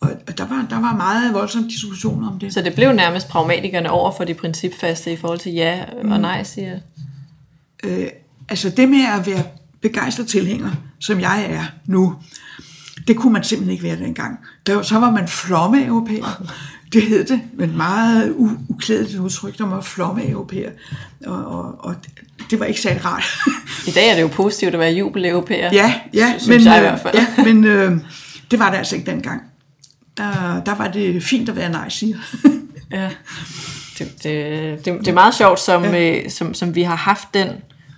og 0.00 0.38
der 0.38 0.46
var, 0.46 0.66
der 0.70 0.80
var 0.80 0.96
meget 0.96 1.34
voldsom 1.34 1.68
diskussion 1.68 2.24
om 2.24 2.38
det. 2.38 2.54
Så 2.54 2.62
det 2.62 2.74
blev 2.74 2.92
nærmest 2.92 3.28
pragmatikerne 3.28 3.90
over 3.90 4.12
for 4.16 4.24
de 4.24 4.34
principfaste 4.34 5.12
i 5.12 5.16
forhold 5.16 5.38
til 5.38 5.52
ja 5.52 5.84
og 6.04 6.20
nej, 6.20 6.42
siger 6.42 6.78
øh, 7.84 8.06
Altså 8.48 8.70
det 8.70 8.88
med 8.88 9.04
at 9.18 9.26
være 9.26 9.42
begejstret 9.80 10.26
tilhænger, 10.26 10.70
som 10.98 11.20
jeg 11.20 11.46
er 11.50 11.64
nu, 11.86 12.16
det 13.08 13.16
kunne 13.16 13.32
man 13.32 13.44
simpelthen 13.44 13.72
ikke 13.72 13.84
være 13.84 13.96
dengang. 13.96 14.38
Der, 14.66 14.82
så 14.82 14.98
var 14.98 15.10
man 15.10 15.28
flomme 15.28 15.86
europæer. 15.86 16.52
Det 16.92 17.02
hed 17.02 17.24
det, 17.24 17.40
men 17.54 17.76
meget 17.76 18.30
u- 18.30 18.58
uklædeligt 18.68 19.18
udtryk, 19.18 19.58
der 19.58 19.66
var 19.66 19.80
flomme 19.80 20.28
europæer. 20.28 20.70
Og, 21.26 21.44
og, 21.46 21.84
og 21.84 21.94
det 22.50 22.60
var 22.60 22.66
ikke 22.66 22.80
særlig 22.80 23.04
rart. 23.04 23.24
I 23.88 23.90
dag 23.90 24.08
er 24.10 24.14
det 24.14 24.22
jo 24.22 24.28
positivt 24.28 24.74
at 24.74 24.80
være 24.80 24.92
jubel-europæer. 24.92 25.70
ja, 25.72 25.94
ja, 26.14 26.34
synes 26.38 26.48
men, 26.48 26.64
jeg 26.66 26.74
i 26.74 26.78
øh, 26.78 26.82
hvert 26.82 27.00
fald. 27.00 27.14
ja, 27.14 27.44
men 27.44 27.64
øh, 27.64 27.92
det 28.50 28.58
var 28.58 28.70
det 28.70 28.78
altså 28.78 28.96
ikke 28.96 29.10
dengang. 29.10 29.42
Der, 30.16 30.62
der 30.66 30.74
var 30.74 30.88
det 30.88 31.22
fint 31.22 31.48
at 31.48 31.56
være 31.56 31.70
nej-siger. 31.70 32.16
ja. 32.92 33.10
Det, 33.98 34.22
det, 34.22 34.84
det, 34.84 34.98
det 35.00 35.08
er 35.08 35.12
meget 35.12 35.34
sjovt, 35.34 35.60
som, 35.60 35.84
ja. 35.84 36.18
øh, 36.24 36.30
som, 36.30 36.54
som 36.54 36.74
vi 36.74 36.82
har 36.82 36.96
haft 36.96 37.34
den, 37.34 37.48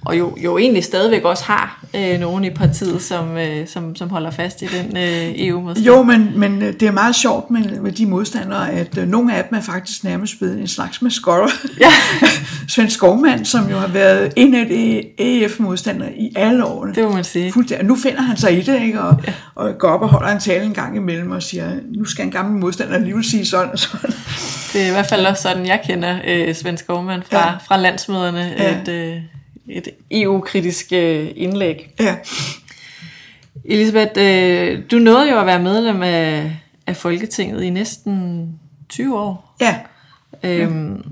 og 0.04 0.18
jo, 0.18 0.36
jo 0.44 0.58
egentlig 0.58 0.84
stadigvæk 0.84 1.24
også 1.24 1.44
har 1.44 1.84
øh, 1.94 2.20
nogen 2.20 2.44
i 2.44 2.50
partiet, 2.50 3.02
som, 3.02 3.36
øh, 3.38 3.68
som, 3.68 3.96
som 3.96 4.10
holder 4.10 4.30
fast 4.30 4.62
i 4.62 4.66
den 4.66 4.96
øh, 4.96 5.32
EU-modstand. 5.48 5.86
Jo, 5.86 6.02
men, 6.02 6.32
men 6.36 6.62
øh, 6.62 6.72
det 6.72 6.82
er 6.82 6.90
meget 6.92 7.16
sjovt 7.16 7.50
med, 7.50 7.80
med 7.80 7.92
de 7.92 8.06
modstandere, 8.06 8.70
at 8.72 8.98
øh, 8.98 9.08
nogle 9.08 9.36
af 9.36 9.44
dem 9.44 9.58
er 9.58 9.62
faktisk 9.62 10.04
nærmest 10.04 10.38
blevet 10.38 10.60
en 10.60 10.68
slags 10.68 11.02
maskotter. 11.02 11.48
Ja. 11.80 11.92
Svend 12.68 12.90
Skovmand, 12.90 13.44
som 13.44 13.70
jo 13.70 13.76
har 13.76 13.88
været 13.88 14.32
en 14.36 14.54
af 14.54 14.66
de 14.66 15.02
EF-modstandere 15.18 16.12
i 16.12 16.32
alle 16.36 16.64
årene. 16.64 16.94
Det 16.94 17.04
må 17.04 17.12
man 17.12 17.24
sige. 17.24 17.52
Fuldstændig. 17.52 17.86
Nu 17.86 17.96
finder 17.96 18.22
han 18.22 18.36
sig 18.36 18.58
i 18.58 18.62
det, 18.62 18.82
ikke? 18.82 19.00
Og, 19.00 19.20
ja. 19.26 19.32
og 19.54 19.78
går 19.78 19.88
op 19.88 20.02
og 20.02 20.08
holder 20.08 20.28
en 20.28 20.40
tale 20.40 20.64
en 20.64 20.74
gang 20.74 20.96
imellem 20.96 21.30
og 21.30 21.42
siger, 21.42 21.70
nu 21.96 22.04
skal 22.04 22.24
en 22.24 22.30
gammel 22.30 22.60
modstander 22.60 22.94
alligevel 22.94 23.24
sige 23.24 23.46
sådan 23.46 23.72
og 23.72 23.78
sådan. 23.78 24.10
Det 24.72 24.82
er 24.82 24.86
i 24.86 24.90
hvert 24.90 25.06
fald 25.06 25.26
også 25.26 25.42
sådan, 25.42 25.66
jeg 25.66 25.80
kender 25.86 26.18
øh, 26.28 26.54
Svend 26.54 26.78
Skovmand 26.78 27.22
fra, 27.30 27.38
Ja. 27.38 27.52
fra 27.66 27.76
landsmøderne. 27.76 28.52
Ja. 28.58 28.80
Et, 28.80 28.88
øh, 28.88 29.16
et 29.68 29.88
EU-kritisk 30.10 30.92
øh, 30.92 31.28
indlæg. 31.36 31.90
Ja. 32.00 32.16
Elisabeth, 33.64 34.12
øh, 34.18 34.82
du 34.90 34.98
nåede 34.98 35.30
jo 35.30 35.40
at 35.40 35.46
være 35.46 35.62
medlem 35.62 36.02
af, 36.02 36.56
af 36.86 36.96
Folketinget 36.96 37.62
i 37.62 37.70
næsten 37.70 38.48
20 38.88 39.18
år. 39.18 39.56
Ja. 39.60 39.76
Øhm, 40.42 41.02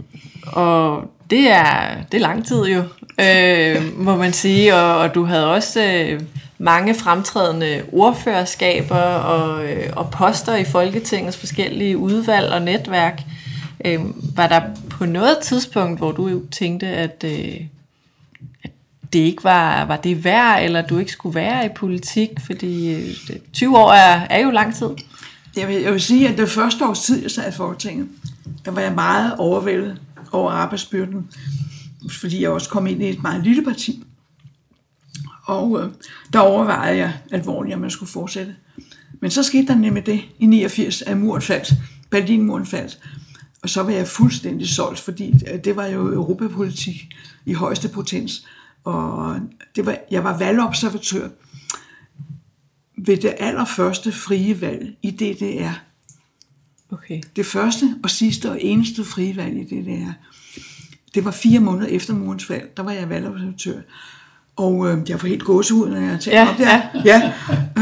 og 0.46 1.10
det 1.30 1.50
er, 1.50 1.96
det 2.12 2.18
er 2.18 2.22
lang 2.22 2.46
tid 2.46 2.64
jo, 2.64 2.82
øh, 3.20 3.98
må 3.98 4.16
man 4.16 4.32
sige. 4.32 4.74
Og, 4.74 4.98
og 4.98 5.14
du 5.14 5.24
havde 5.24 5.52
også 5.54 5.82
øh, 5.82 6.20
mange 6.58 6.94
fremtrædende 6.94 7.82
ordførerskaber 7.92 9.00
og, 9.00 9.64
øh, 9.64 9.92
og 9.96 10.10
poster 10.10 10.56
i 10.56 10.64
Folketingets 10.64 11.36
forskellige 11.36 11.98
udvalg 11.98 12.52
og 12.52 12.62
netværk. 12.62 13.22
Øh, 13.84 14.00
var 14.36 14.46
der 14.46 14.60
på 14.90 15.06
noget 15.06 15.38
tidspunkt, 15.42 15.98
hvor 15.98 16.12
du 16.12 16.42
tænkte, 16.50 16.86
at, 16.86 17.24
øh, 17.26 17.30
at 17.30 17.62
det 19.12 19.18
ikke 19.18 19.44
var, 19.44 19.84
var 19.84 19.96
det 19.96 20.24
værd, 20.24 20.64
eller 20.64 20.86
du 20.86 20.98
ikke 20.98 21.12
skulle 21.12 21.34
være 21.34 21.66
i 21.66 21.68
politik? 21.76 22.30
Fordi 22.46 22.94
øh, 22.94 23.16
20 23.52 23.78
år 23.78 23.92
er, 23.92 24.26
er 24.30 24.38
jo 24.38 24.50
lang 24.50 24.74
tid. 24.74 24.88
Jeg 25.56 25.68
vil, 25.68 25.76
jeg 25.76 25.92
vil 25.92 26.00
sige, 26.00 26.28
at 26.28 26.38
det 26.38 26.48
første 26.48 26.86
års 26.86 27.00
tid, 27.00 27.22
jeg 27.22 27.30
sad 27.30 27.52
i 27.52 27.56
Folketinget, 27.56 28.08
der 28.64 28.70
var 28.70 28.80
jeg 28.80 28.92
meget 28.92 29.36
overvældet 29.38 30.00
over 30.32 30.50
arbejdsbyrden, 30.50 31.30
fordi 32.10 32.42
jeg 32.42 32.50
også 32.50 32.68
kom 32.68 32.86
ind 32.86 33.02
i 33.02 33.08
et 33.08 33.22
meget 33.22 33.44
lille 33.44 33.64
parti. 33.64 34.04
Og 35.44 35.82
øh, 35.82 35.90
der 36.32 36.38
overvejede 36.38 36.98
jeg 36.98 37.12
alvorligt, 37.30 37.74
om 37.74 37.80
man 37.80 37.90
skulle 37.90 38.12
fortsætte. 38.12 38.54
Men 39.20 39.30
så 39.30 39.42
skete 39.42 39.66
der 39.66 39.74
nemlig 39.74 40.06
det 40.06 40.20
i 40.38 40.46
89, 40.46 41.02
at 41.02 41.16
muren 41.16 41.42
faldt. 41.42 41.72
Berlinmuren 42.10 42.66
faldt. 42.66 42.98
Og 43.62 43.68
så 43.68 43.82
var 43.82 43.90
jeg 43.90 44.08
fuldstændig 44.08 44.68
solgt, 44.68 45.00
fordi 45.00 45.34
øh, 45.52 45.64
det 45.64 45.76
var 45.76 45.86
jo 45.86 46.12
europapolitik 46.12 47.08
i 47.46 47.52
højeste 47.52 47.88
potens. 47.88 48.46
Og 48.84 49.36
det 49.76 49.86
var, 49.86 49.96
jeg 50.10 50.24
var 50.24 50.38
valgobservatør 50.38 51.28
ved 52.98 53.16
det 53.16 53.34
allerførste 53.38 54.12
frie 54.12 54.60
valg 54.60 54.96
i 55.02 55.10
DDR. 55.10 55.72
Okay. 56.92 57.20
Det 57.36 57.46
første 57.46 57.94
og 58.02 58.10
sidste 58.10 58.50
og 58.50 58.62
eneste 58.62 59.04
frie 59.04 59.36
valg 59.36 59.56
i 59.56 59.64
DDR. 59.64 60.12
Det 61.14 61.24
var 61.24 61.30
fire 61.30 61.60
måneder 61.60 61.86
efter 61.86 62.14
murens 62.14 62.44
fald. 62.44 62.62
Der 62.76 62.82
var 62.82 62.92
jeg 62.92 63.08
valgobservatør. 63.08 63.80
Og 64.56 64.88
øh, 64.88 65.10
jeg 65.10 65.20
får 65.20 65.28
helt 65.28 65.42
gåsehud, 65.44 65.88
når 65.88 65.96
jeg 65.96 66.20
taler 66.20 66.40
Ja, 66.40 66.48
om 66.48 66.56
det 66.56 66.66
her. 66.66 66.80
Ja. 67.04 67.32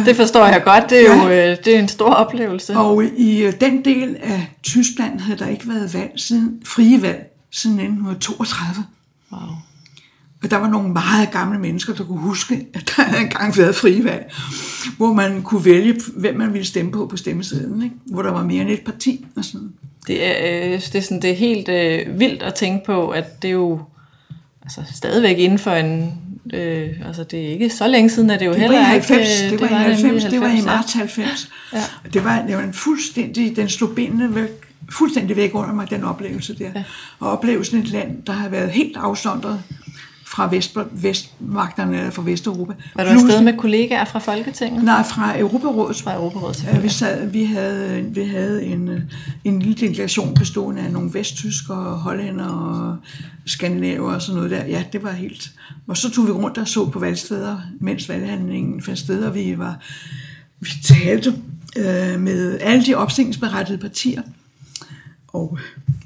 Det 0.06 0.16
forstår 0.16 0.46
jeg 0.46 0.62
godt. 0.64 0.90
Det 0.90 1.10
er 1.10 1.14
jo 1.14 1.30
øh, 1.30 1.56
det 1.64 1.74
er 1.74 1.78
en 1.78 1.88
stor 1.88 2.10
oplevelse. 2.10 2.76
Og 2.76 3.04
i 3.04 3.42
øh, 3.42 3.52
den 3.60 3.84
del 3.84 4.16
af 4.20 4.52
Tyskland 4.62 5.20
havde 5.20 5.38
der 5.38 5.48
ikke 5.48 5.68
været 5.68 5.94
valg 5.94 6.12
siden, 6.16 6.62
frie 6.64 7.02
valg 7.02 7.26
siden 7.50 7.78
1932. 7.78 8.84
Wow. 9.32 9.40
Og 10.42 10.50
der 10.50 10.56
var 10.56 10.68
nogle 10.68 10.92
meget 10.92 11.30
gamle 11.30 11.58
mennesker, 11.58 11.94
der 11.94 12.04
kunne 12.04 12.18
huske, 12.18 12.66
at 12.74 12.92
der 12.96 13.02
havde 13.02 13.22
engang 13.22 13.56
været 13.56 13.74
frie 13.74 14.04
valg, 14.04 14.32
hvor 14.96 15.12
man 15.12 15.42
kunne 15.42 15.64
vælge, 15.64 16.00
hvem 16.16 16.36
man 16.36 16.52
ville 16.52 16.66
stemme 16.66 16.92
på 16.92 17.06
på 17.06 17.16
stemmesedlen, 17.16 17.82
ikke? 17.82 17.94
hvor 18.04 18.22
der 18.22 18.30
var 18.30 18.44
mere 18.44 18.62
end 18.62 18.70
et 18.70 18.80
parti. 18.80 19.26
Og 19.36 19.44
sådan. 19.44 19.72
Det 20.06 20.26
er, 20.26 20.64
øh, 20.66 20.72
det 20.72 20.94
er, 20.94 21.00
sådan, 21.00 21.22
det 21.22 21.30
er 21.30 21.34
helt 21.34 21.68
øh, 21.68 22.20
vildt 22.20 22.42
at 22.42 22.54
tænke 22.54 22.86
på, 22.86 23.08
at 23.08 23.42
det 23.42 23.48
er 23.48 23.52
jo 23.52 23.80
altså, 24.62 24.80
stadigvæk 24.94 25.38
inden 25.38 25.58
for 25.58 25.70
en... 25.70 26.14
Øh, 26.52 26.88
altså, 27.06 27.24
det 27.24 27.46
er 27.46 27.48
ikke 27.48 27.70
så 27.70 27.88
længe 27.88 28.10
siden, 28.10 28.30
at 28.30 28.40
det 28.40 28.46
jo 28.46 28.52
Det 28.52 28.60
heller 28.60 28.94
ikke... 28.94 29.08
90, 29.08 29.42
øh, 29.42 29.50
det, 29.50 29.60
var 29.60 29.66
i 29.66 29.70
nemlig 29.70 29.84
90, 29.84 30.24
det 30.24 30.40
var 30.40 30.48
i 30.48 30.56
ja. 30.56 30.64
marts 30.64 30.92
90. 30.92 31.50
Ja. 31.72 31.82
Det 32.12 32.24
var, 32.24 32.44
det 32.46 32.56
var 32.56 32.62
en 32.62 32.72
fuldstændig, 32.72 33.56
den 33.56 33.68
slog 33.68 33.90
benene 33.94 34.34
væk, 34.34 34.48
fuldstændig 34.90 35.36
væk 35.36 35.54
under 35.54 35.74
mig, 35.74 35.90
den 35.90 36.04
oplevelse 36.04 36.58
der. 36.58 36.70
Ja. 36.74 36.84
Og 37.18 37.30
oplevelsen 37.30 37.78
af 37.78 37.82
et 37.82 37.88
land, 37.88 38.22
der 38.22 38.32
har 38.32 38.48
været 38.48 38.70
helt 38.70 38.96
afsondret 38.96 39.62
fra 40.30 40.48
vest, 40.50 40.76
vestmagterne, 40.92 41.98
eller 41.98 42.10
fra 42.10 42.22
Vesteuropa. 42.22 42.72
Var 42.94 43.04
du 43.04 43.10
afsted 43.10 43.42
med 43.42 43.52
kollegaer 43.58 44.04
fra 44.04 44.18
Folketinget? 44.18 44.84
Nej, 44.84 45.02
fra 45.02 45.38
Europarådet. 45.38 45.96
Fra 45.96 46.14
Europarådet, 46.14 46.64
Ja, 46.64 46.78
vi, 46.78 46.88
sad, 46.88 47.26
vi 47.26 47.44
havde, 47.44 48.04
vi 48.10 48.22
havde 48.22 48.64
en, 48.64 48.90
en 49.44 49.62
lille 49.62 49.74
delegation 49.74 50.34
bestående 50.34 50.82
af 50.82 50.92
nogle 50.92 51.14
vesttyskere, 51.14 51.76
hollænder 51.76 52.46
og 52.46 52.96
skandinaver 53.46 54.14
og 54.14 54.22
sådan 54.22 54.36
noget 54.36 54.50
der. 54.50 54.64
Ja, 54.66 54.84
det 54.92 55.02
var 55.02 55.12
helt... 55.12 55.50
Og 55.86 55.96
så 55.96 56.10
tog 56.10 56.26
vi 56.26 56.32
rundt 56.32 56.58
og 56.58 56.68
så 56.68 56.90
på 56.90 56.98
valgsteder, 56.98 57.58
mens 57.80 58.08
valghandlingen 58.08 58.82
fandt 58.82 58.98
sted, 58.98 59.24
og 59.24 59.34
vi 59.34 59.58
var... 59.58 59.78
Vi 60.60 60.70
talte 60.84 61.34
øh, 61.76 62.20
med 62.20 62.58
alle 62.60 62.86
de 62.86 62.94
opstillingsberettede 62.94 63.78
partier. 63.78 64.22
Og 65.28 65.58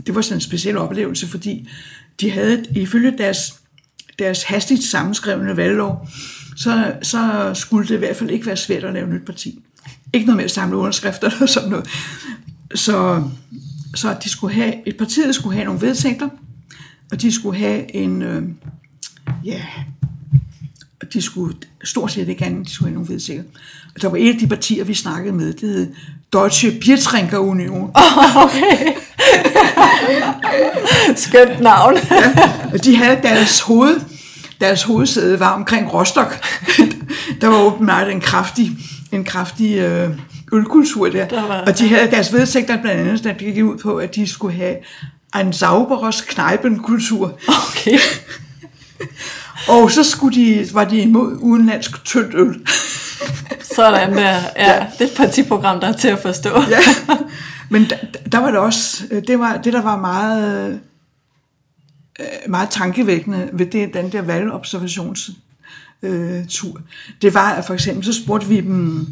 det 0.07 0.15
var 0.15 0.21
sådan 0.21 0.37
en 0.37 0.41
speciel 0.41 0.77
oplevelse, 0.77 1.29
fordi 1.29 1.69
de 2.21 2.31
havde, 2.31 2.65
ifølge 2.77 3.19
deres, 3.19 3.62
deres 4.19 4.43
hastigt 4.43 4.85
sammenskrevne 4.85 5.57
valglov, 5.57 6.09
så, 6.57 6.95
så 7.03 7.51
skulle 7.55 7.89
det 7.89 7.95
i 7.95 7.99
hvert 7.99 8.17
fald 8.17 8.31
ikke 8.31 8.47
være 8.47 8.57
svært 8.57 8.85
at 8.85 8.95
lave 8.95 9.07
et 9.07 9.15
nyt 9.15 9.27
parti. 9.27 9.59
Ikke 10.13 10.27
noget 10.27 10.37
med 10.37 10.45
at 10.45 10.51
samle 10.51 10.77
underskrifter 10.77 11.31
eller 11.31 11.47
sådan 11.47 11.71
noget. 11.71 11.89
Så, 12.75 13.25
så 13.95 14.17
de 14.25 14.29
skulle 14.29 14.55
have, 14.55 14.89
et 14.89 14.97
partiet 14.97 15.35
skulle 15.35 15.55
have 15.55 15.65
nogle 15.65 15.81
vedtægter, 15.81 16.29
og 17.13 17.23
de 17.23 17.33
skulle 17.33 17.59
have 17.59 17.95
en, 17.97 18.23
øh, 18.23 18.43
ja, 19.45 19.63
og 21.03 21.13
de 21.13 21.23
skulle 21.23 21.57
stort 21.85 22.13
set 22.13 22.29
ikke 22.29 22.45
andet, 22.45 22.67
de 22.67 22.73
skulle 22.73 22.89
have 22.89 22.95
nogle 22.95 23.09
vedtægter. 23.09 23.43
Og 23.95 24.03
der 24.03 24.09
var 24.09 24.17
et 24.17 24.33
af 24.33 24.39
de 24.41 24.47
partier, 24.47 24.85
vi 24.85 24.95
snakkede 24.95 25.35
med, 25.35 25.53
det 25.53 25.61
hed 25.69 25.95
Deutsche 26.33 26.71
Biertrinker 26.81 27.39
Union. 27.39 27.91
Okay. 28.37 28.93
Skønt 31.17 31.61
navn. 31.61 31.95
Og 32.73 32.85
de 32.85 32.97
havde 32.97 33.19
deres 33.23 33.61
hoved, 33.61 34.01
deres 34.61 34.83
hovedsæde 34.83 35.41
var 35.41 35.51
omkring 35.51 35.93
Rostock. 35.95 36.45
der 37.41 37.47
var 37.47 37.59
åbenbart 37.59 38.09
en 38.09 38.21
kraftig, 38.21 38.71
en 39.13 39.25
kraftig 39.25 39.77
øh, 39.79 40.11
ølkultur 40.53 41.09
der. 41.09 41.29
Der 41.29 41.47
var- 41.47 41.65
og 41.67 41.79
de 41.79 41.89
havde 41.89 42.11
deres 42.11 42.33
vedtægter 42.33 42.83
blandt 42.83 43.01
andet, 43.01 43.25
der 43.25 43.33
gik 43.33 43.65
ud 43.65 43.79
på, 43.79 43.97
at 43.97 44.15
de 44.15 44.27
skulle 44.27 44.57
have 44.57 44.77
en 45.41 45.53
sauberes 45.53 46.21
Kneipenkultur. 46.21 47.39
Okay. 47.49 47.99
Og 49.69 49.91
så 49.91 50.05
skulle 50.05 50.37
de, 50.37 50.67
var 50.73 50.85
de 50.85 50.99
imod 50.99 51.37
udenlandsk 51.41 52.05
tyndt 52.05 52.35
øl. 52.35 52.67
Sådan 53.77 54.17
der. 54.17 54.41
Ja, 54.57 54.87
det 54.99 55.05
er 55.05 55.05
et 55.05 55.17
partiprogram, 55.17 55.81
der 55.81 55.89
er 55.89 55.93
til 55.93 56.09
at 56.09 56.19
forstå. 56.19 56.51
ja. 56.71 56.79
Men 57.71 57.91
der, 57.91 57.97
der 58.33 58.39
var 58.39 58.51
det 58.51 58.61
også, 58.61 59.05
øh, 59.11 59.23
det, 59.27 59.39
var, 59.39 59.57
det 59.57 59.73
der 59.73 59.83
var 59.83 59.97
meget, 59.97 60.81
øh, 62.21 62.27
meget 62.49 62.71
tankevækkende 62.71 63.49
ved 63.53 63.67
det, 63.67 63.95
den 63.95 64.13
der 64.13 64.23
valgobservations 64.23 65.31
øh, 66.03 66.45
det 67.23 67.35
var, 67.35 67.51
at 67.53 67.65
for 67.65 67.75
eksempel 67.75 68.05
så 68.05 68.23
spurgte 68.23 68.49
vi 68.49 68.61
dem, 68.61 69.07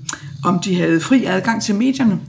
om 0.44 0.58
de 0.58 0.80
havde 0.80 1.00
fri 1.00 1.24
adgang 1.24 1.62
til 1.62 1.74
medierne. 1.74 2.20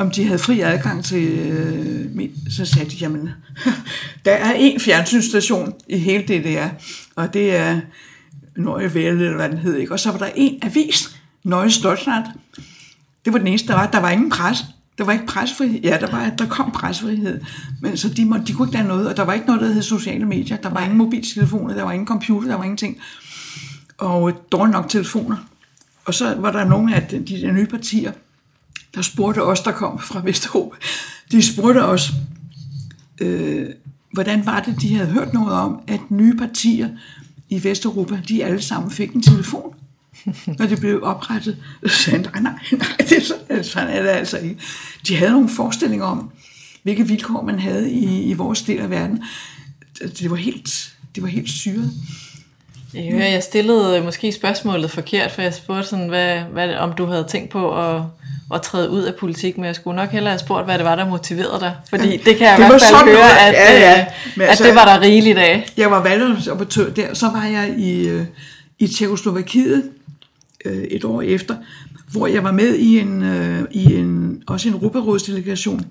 Om 0.00 0.10
de 0.10 0.24
havde 0.26 0.38
fri 0.38 0.60
adgang 0.60 1.04
til... 1.04 1.28
Øh, 1.28 2.16
med- 2.16 2.50
så 2.50 2.64
sagde 2.64 2.90
de, 2.90 2.96
jamen, 2.96 3.30
der 4.24 4.32
er 4.32 4.52
en 4.52 4.80
fjernsynsstation 4.80 5.74
i 5.88 5.98
hele 5.98 6.22
DDR, 6.22 6.68
og 7.16 7.34
det 7.34 7.56
er 7.56 7.80
Nøje 8.56 8.94
Vælde, 8.94 9.24
eller 9.24 9.36
hvad 9.36 9.48
den 9.48 9.58
hed, 9.58 9.76
ikke? 9.76 9.92
Og 9.92 10.00
så 10.00 10.10
var 10.10 10.18
der 10.18 10.28
en 10.34 10.58
avis, 10.62 11.16
Nøje 11.44 11.70
Stoltland. 11.70 12.24
Det 13.24 13.32
var 13.32 13.38
den 13.38 13.46
eneste, 13.46 13.68
der 13.68 13.74
var. 13.74 13.86
Der 13.86 14.00
var 14.00 14.10
ingen 14.10 14.30
pres. 14.30 14.64
Der 14.98 15.04
var 15.04 15.12
ikke 15.12 15.26
presfrihed. 15.26 15.80
Ja, 15.80 15.96
der, 16.00 16.10
var, 16.10 16.30
der 16.38 16.46
kom 16.46 16.70
presfrihed. 16.72 17.40
Men 17.82 17.96
så 17.96 18.08
de, 18.08 18.24
må, 18.24 18.36
de 18.46 18.52
kunne 18.52 18.68
ikke 18.68 18.76
lade 18.78 18.88
noget, 18.88 19.08
og 19.08 19.16
der 19.16 19.22
var 19.22 19.32
ikke 19.32 19.46
noget, 19.46 19.60
der 19.62 19.72
hed 19.72 19.82
sociale 19.82 20.24
medier. 20.26 20.56
Der 20.56 20.68
var 20.70 20.80
ingen 20.80 20.98
mobiltelefoner, 20.98 21.74
der 21.74 21.82
var 21.82 21.92
ingen 21.92 22.06
computer, 22.06 22.48
der 22.48 22.56
var 22.56 22.64
ingenting. 22.64 22.98
Og 23.98 24.32
dårligt 24.52 24.72
nok 24.72 24.88
telefoner. 24.88 25.36
Og 26.04 26.14
så 26.14 26.34
var 26.38 26.52
der 26.52 26.64
nogle 26.64 26.94
af 26.96 27.02
de, 27.02 27.18
de 27.18 27.40
der 27.40 27.52
nye 27.52 27.66
partier, 27.66 28.12
der 28.94 29.02
spurgte 29.02 29.42
os, 29.42 29.60
der 29.60 29.72
kom 29.72 29.98
fra 29.98 30.20
Vesteuropa, 30.24 30.76
de 31.32 31.42
spurgte 31.42 31.84
os, 31.84 32.12
øh, 33.20 33.68
hvordan 34.12 34.46
var 34.46 34.60
det, 34.60 34.80
de 34.80 34.94
havde 34.94 35.10
hørt 35.10 35.32
noget 35.32 35.52
om, 35.52 35.80
at 35.86 36.00
nye 36.08 36.36
partier 36.36 36.88
i 37.48 37.64
Vesteuropa, 37.64 38.20
de 38.28 38.44
alle 38.44 38.62
sammen 38.62 38.90
fik 38.90 39.12
en 39.12 39.22
telefon, 39.22 39.74
når 40.46 40.66
det 40.66 40.80
blev 40.80 41.00
oprettet. 41.02 41.56
Så 41.86 41.96
sagde 41.96 42.22
nej, 42.22 42.40
nej, 42.40 42.52
nej, 42.72 42.96
det 42.98 43.12
er 43.12 43.22
sådan, 43.22 43.42
altså, 43.48 43.72
sådan 43.72 43.88
er 43.88 44.02
det 44.02 44.08
altså 44.08 44.38
ikke. 44.38 44.56
De 45.08 45.16
havde 45.16 45.32
nogle 45.32 45.48
forestillinger 45.48 46.06
om, 46.06 46.30
hvilke 46.82 47.06
vilkår 47.06 47.42
man 47.42 47.58
havde 47.58 47.90
i, 47.90 48.22
i 48.22 48.32
vores 48.32 48.62
del 48.62 48.78
af 48.78 48.90
verden. 48.90 49.24
Det 50.18 50.30
var 50.30 50.36
helt, 50.36 50.94
det 51.14 51.22
var 51.22 51.28
helt 51.28 51.50
syret. 51.50 51.92
Jeg 52.94 53.12
hører, 53.12 53.28
jeg 53.28 53.42
stillede 53.42 54.02
måske 54.02 54.32
spørgsmålet 54.32 54.90
forkert, 54.90 55.30
for 55.32 55.42
jeg 55.42 55.54
spurgte 55.54 55.88
sådan, 55.88 56.08
hvad, 56.08 56.40
hvad, 56.40 56.74
om 56.74 56.92
du 56.92 57.06
havde 57.06 57.26
tænkt 57.28 57.50
på 57.50 57.78
at, 57.78 58.02
at 58.54 58.62
træde 58.62 58.90
ud 58.90 59.02
af 59.02 59.14
politik, 59.20 59.56
men 59.58 59.64
jeg 59.66 59.74
skulle 59.74 59.96
nok 59.96 60.10
hellere 60.10 60.30
have 60.32 60.38
spurgt, 60.38 60.64
hvad 60.64 60.78
det 60.78 60.84
var, 60.84 60.96
der 60.96 61.08
motiverede 61.08 61.60
dig. 61.60 61.74
Fordi 61.90 62.16
det 62.16 62.36
kan 62.36 62.46
jeg 62.46 62.58
Det 62.58 62.64
i 62.64 62.66
hvert 62.68 62.80
fald 62.82 62.94
høre, 63.04 63.14
noget. 63.14 63.30
at, 63.40 63.52
Ja, 63.54 63.80
ja. 63.80 64.00
øh, 64.00 64.06
Men 64.36 64.42
at 64.42 64.48
altså- 64.48 64.64
det 64.64 64.74
var 64.74 64.84
der 64.84 65.00
rigeligt 65.00 65.38
af. 65.38 65.66
Jeg 65.76 65.90
var 65.90 66.02
valgobservatør 66.02 66.90
der, 66.90 67.14
så 67.14 67.26
var 67.30 67.44
jeg 67.44 67.74
i, 67.78 68.08
øh, 68.08 68.24
i 68.78 68.86
Tjekoslovakiet 68.86 69.82
øh, 70.64 70.82
et 70.82 71.04
år 71.04 71.22
efter, 71.22 71.56
hvor 72.12 72.26
jeg 72.26 72.44
var 72.44 72.52
med 72.52 72.74
i 72.74 72.98
en, 72.98 73.22
øh, 73.22 73.62
i 73.70 73.94
en 73.94 74.42
også 74.46 74.68
en 74.68 74.74
Europarådsdelegation, 74.74 75.84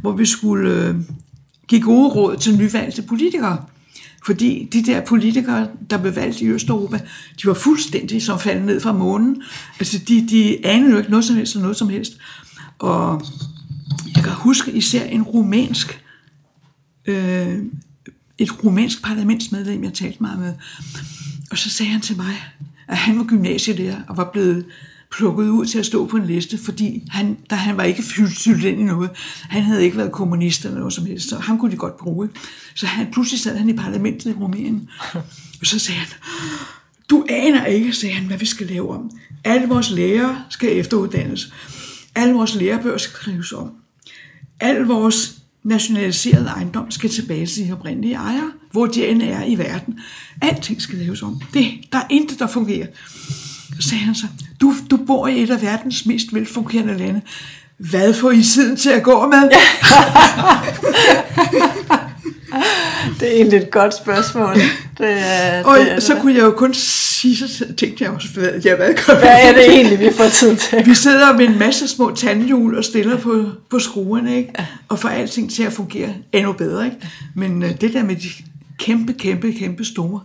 hvor 0.00 0.12
vi 0.12 0.26
skulle 0.26 0.70
øh, 0.70 0.94
give 1.68 1.80
gode 1.82 2.08
råd 2.08 2.36
til 2.36 2.56
nyvalgte 2.58 3.02
politikere. 3.02 3.58
Fordi 4.26 4.68
de 4.72 4.86
der 4.86 5.04
politikere, 5.04 5.68
der 5.90 5.98
blev 5.98 6.16
valgt 6.16 6.40
i 6.40 6.48
Østeuropa, 6.48 7.00
de 7.42 7.46
var 7.46 7.54
fuldstændig 7.54 8.22
som 8.22 8.40
faldet 8.40 8.64
ned 8.64 8.80
fra 8.80 8.92
månen. 8.92 9.42
Altså, 9.78 9.98
de, 9.98 10.28
de 10.28 10.66
anede 10.66 10.90
jo 10.90 10.98
ikke 10.98 11.10
noget 11.10 11.24
som 11.24 11.36
helst 11.36 11.56
og 11.56 11.62
noget 11.62 11.76
som 11.76 11.88
helst. 11.88 12.18
Og 12.78 13.22
jeg 14.16 14.24
kan 14.24 14.32
huske 14.32 14.72
især 14.72 15.04
en 15.04 15.22
rumænsk 15.22 16.04
øh, 17.06 17.58
et 18.38 18.64
rumænsk 18.64 19.02
parlamentsmedlem, 19.02 19.84
jeg 19.84 19.92
talte 19.92 20.22
meget 20.22 20.38
med. 20.38 20.54
Og 21.50 21.58
så 21.58 21.70
sagde 21.70 21.92
han 21.92 22.00
til 22.00 22.16
mig, 22.16 22.34
at 22.88 22.96
han 22.96 23.18
var 23.18 23.24
gymnasielærer 23.24 24.02
og 24.08 24.16
var 24.16 24.30
blevet 24.32 24.66
plukket 25.16 25.48
ud 25.48 25.66
til 25.66 25.78
at 25.78 25.86
stå 25.86 26.06
på 26.06 26.16
en 26.16 26.26
liste, 26.26 26.58
fordi 26.58 27.02
han, 27.10 27.36
der, 27.50 27.56
han 27.56 27.76
var 27.76 27.82
ikke 27.82 28.02
fyldt 28.02 28.64
ind 28.64 28.80
i 28.80 28.84
noget. 28.84 29.10
Han 29.42 29.62
havde 29.62 29.84
ikke 29.84 29.96
været 29.96 30.12
kommunist 30.12 30.64
eller 30.64 30.78
noget 30.78 30.92
som 30.92 31.06
helst, 31.06 31.28
så 31.28 31.38
ham 31.38 31.58
kunne 31.58 31.72
de 31.72 31.76
godt 31.76 31.96
bruge. 31.96 32.28
Så 32.74 32.86
han, 32.86 33.06
pludselig 33.12 33.40
sad 33.40 33.56
han 33.56 33.68
i 33.68 33.72
parlamentet 33.72 34.30
i 34.30 34.32
Rumænien, 34.32 34.88
og 35.60 35.66
så 35.66 35.78
sagde 35.78 36.00
han, 36.00 36.08
du 37.10 37.26
aner 37.28 37.64
ikke, 37.64 37.92
sagde 37.92 38.14
han, 38.14 38.26
hvad 38.26 38.38
vi 38.38 38.46
skal 38.46 38.66
lave 38.66 38.90
om. 38.90 39.10
Alle 39.44 39.68
vores 39.68 39.90
lærere 39.90 40.44
skal 40.50 40.78
efteruddannes. 40.78 41.52
Alle 42.14 42.34
vores 42.34 42.54
lærebøger 42.54 42.98
skal 42.98 43.20
skrives 43.20 43.52
om. 43.52 43.70
Al 44.60 44.76
vores 44.76 45.38
nationaliserede 45.64 46.46
ejendom 46.46 46.90
skal 46.90 47.10
tilbage 47.10 47.46
til 47.46 47.66
de 47.66 47.72
oprindelige 47.72 48.14
ejere, 48.14 48.52
hvor 48.72 48.86
de 48.86 49.06
end 49.06 49.22
er 49.22 49.44
i 49.44 49.58
verden. 49.58 49.98
Alting 50.42 50.82
skal 50.82 50.98
laves 50.98 51.22
om. 51.22 51.40
Det, 51.54 51.72
der 51.92 51.98
er 51.98 52.06
intet, 52.10 52.38
der 52.38 52.46
fungerer. 52.46 52.86
Så 53.80 53.88
sagde 53.88 54.04
han 54.04 54.14
så, 54.14 54.26
du, 54.60 54.74
du 54.90 54.96
bor 54.96 55.28
i 55.28 55.42
et 55.42 55.50
af 55.50 55.62
verdens 55.62 56.06
mest 56.06 56.34
velfungerende 56.34 56.98
lande. 56.98 57.20
Hvad 57.78 58.14
får 58.14 58.30
I 58.30 58.42
tiden 58.42 58.76
til 58.76 58.90
at 58.90 59.02
gå 59.02 59.26
med? 59.26 59.42
det 63.20 63.28
er 63.28 63.32
egentlig 63.36 63.58
et 63.58 63.70
godt 63.70 63.94
spørgsmål. 63.96 64.54
Det 64.98 65.10
er, 65.18 65.64
og 65.64 65.78
det 65.78 65.92
er 65.92 66.00
så 66.00 66.14
det. 66.14 66.22
kunne 66.22 66.34
jeg 66.34 66.42
jo 66.42 66.50
kun 66.50 66.74
sige, 66.74 67.36
så 67.36 67.74
tænkte 67.76 68.04
jeg 68.04 68.12
også, 68.12 68.28
hvad, 68.34 68.60
ja, 68.64 68.76
hvad, 68.76 68.94
gør 69.06 69.18
Hvad 69.18 69.38
er 69.42 69.52
det 69.52 69.70
egentlig, 69.70 70.00
vi 70.00 70.10
får 70.16 70.28
tid 70.28 70.56
til? 70.56 70.86
Vi 70.86 70.94
sidder 70.94 71.32
med 71.36 71.48
en 71.48 71.58
masse 71.58 71.88
små 71.88 72.14
tandhjul 72.14 72.74
og 72.74 72.84
stiller 72.84 73.18
på, 73.18 73.44
på 73.70 73.78
skruerne, 73.78 74.36
ikke? 74.36 74.52
og 74.88 74.98
får 74.98 75.08
alting 75.08 75.50
til 75.50 75.62
at 75.62 75.72
fungere 75.72 76.14
endnu 76.32 76.52
bedre. 76.52 76.84
Ikke? 76.84 76.96
Men 77.34 77.62
øh, 77.62 77.80
det 77.80 77.92
der 77.92 78.02
med 78.02 78.16
de 78.16 78.28
kæmpe, 78.78 79.12
kæmpe, 79.12 79.52
kæmpe 79.52 79.84
store 79.84 80.20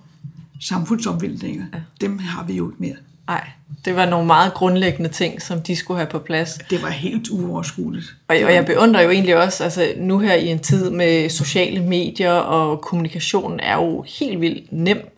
samfundsomvæltninger, 0.61 1.65
ja. 1.73 1.79
dem 2.01 2.19
har 2.19 2.43
vi 2.43 2.53
jo 2.53 2.69
ikke 2.69 2.77
mere. 2.79 2.95
Nej, 3.29 3.49
det 3.85 3.95
var 3.95 4.05
nogle 4.05 4.27
meget 4.27 4.53
grundlæggende 4.53 5.09
ting, 5.09 5.41
som 5.41 5.61
de 5.61 5.75
skulle 5.75 5.97
have 5.97 6.09
på 6.09 6.19
plads. 6.19 6.59
Det 6.69 6.83
var 6.83 6.89
helt 6.89 7.29
uoverskueligt. 7.29 8.05
Og, 8.27 8.35
og 8.35 8.53
jeg 8.53 8.65
beundrer 8.65 9.01
jo 9.01 9.09
egentlig 9.09 9.37
også, 9.37 9.63
altså 9.63 9.93
nu 9.97 10.19
her 10.19 10.33
i 10.33 10.47
en 10.47 10.59
tid 10.59 10.89
med 10.89 11.29
sociale 11.29 11.83
medier, 11.83 12.31
og 12.31 12.81
kommunikationen 12.81 13.59
er 13.59 13.75
jo 13.75 14.05
helt 14.19 14.41
vildt 14.41 14.71
nem. 14.71 15.09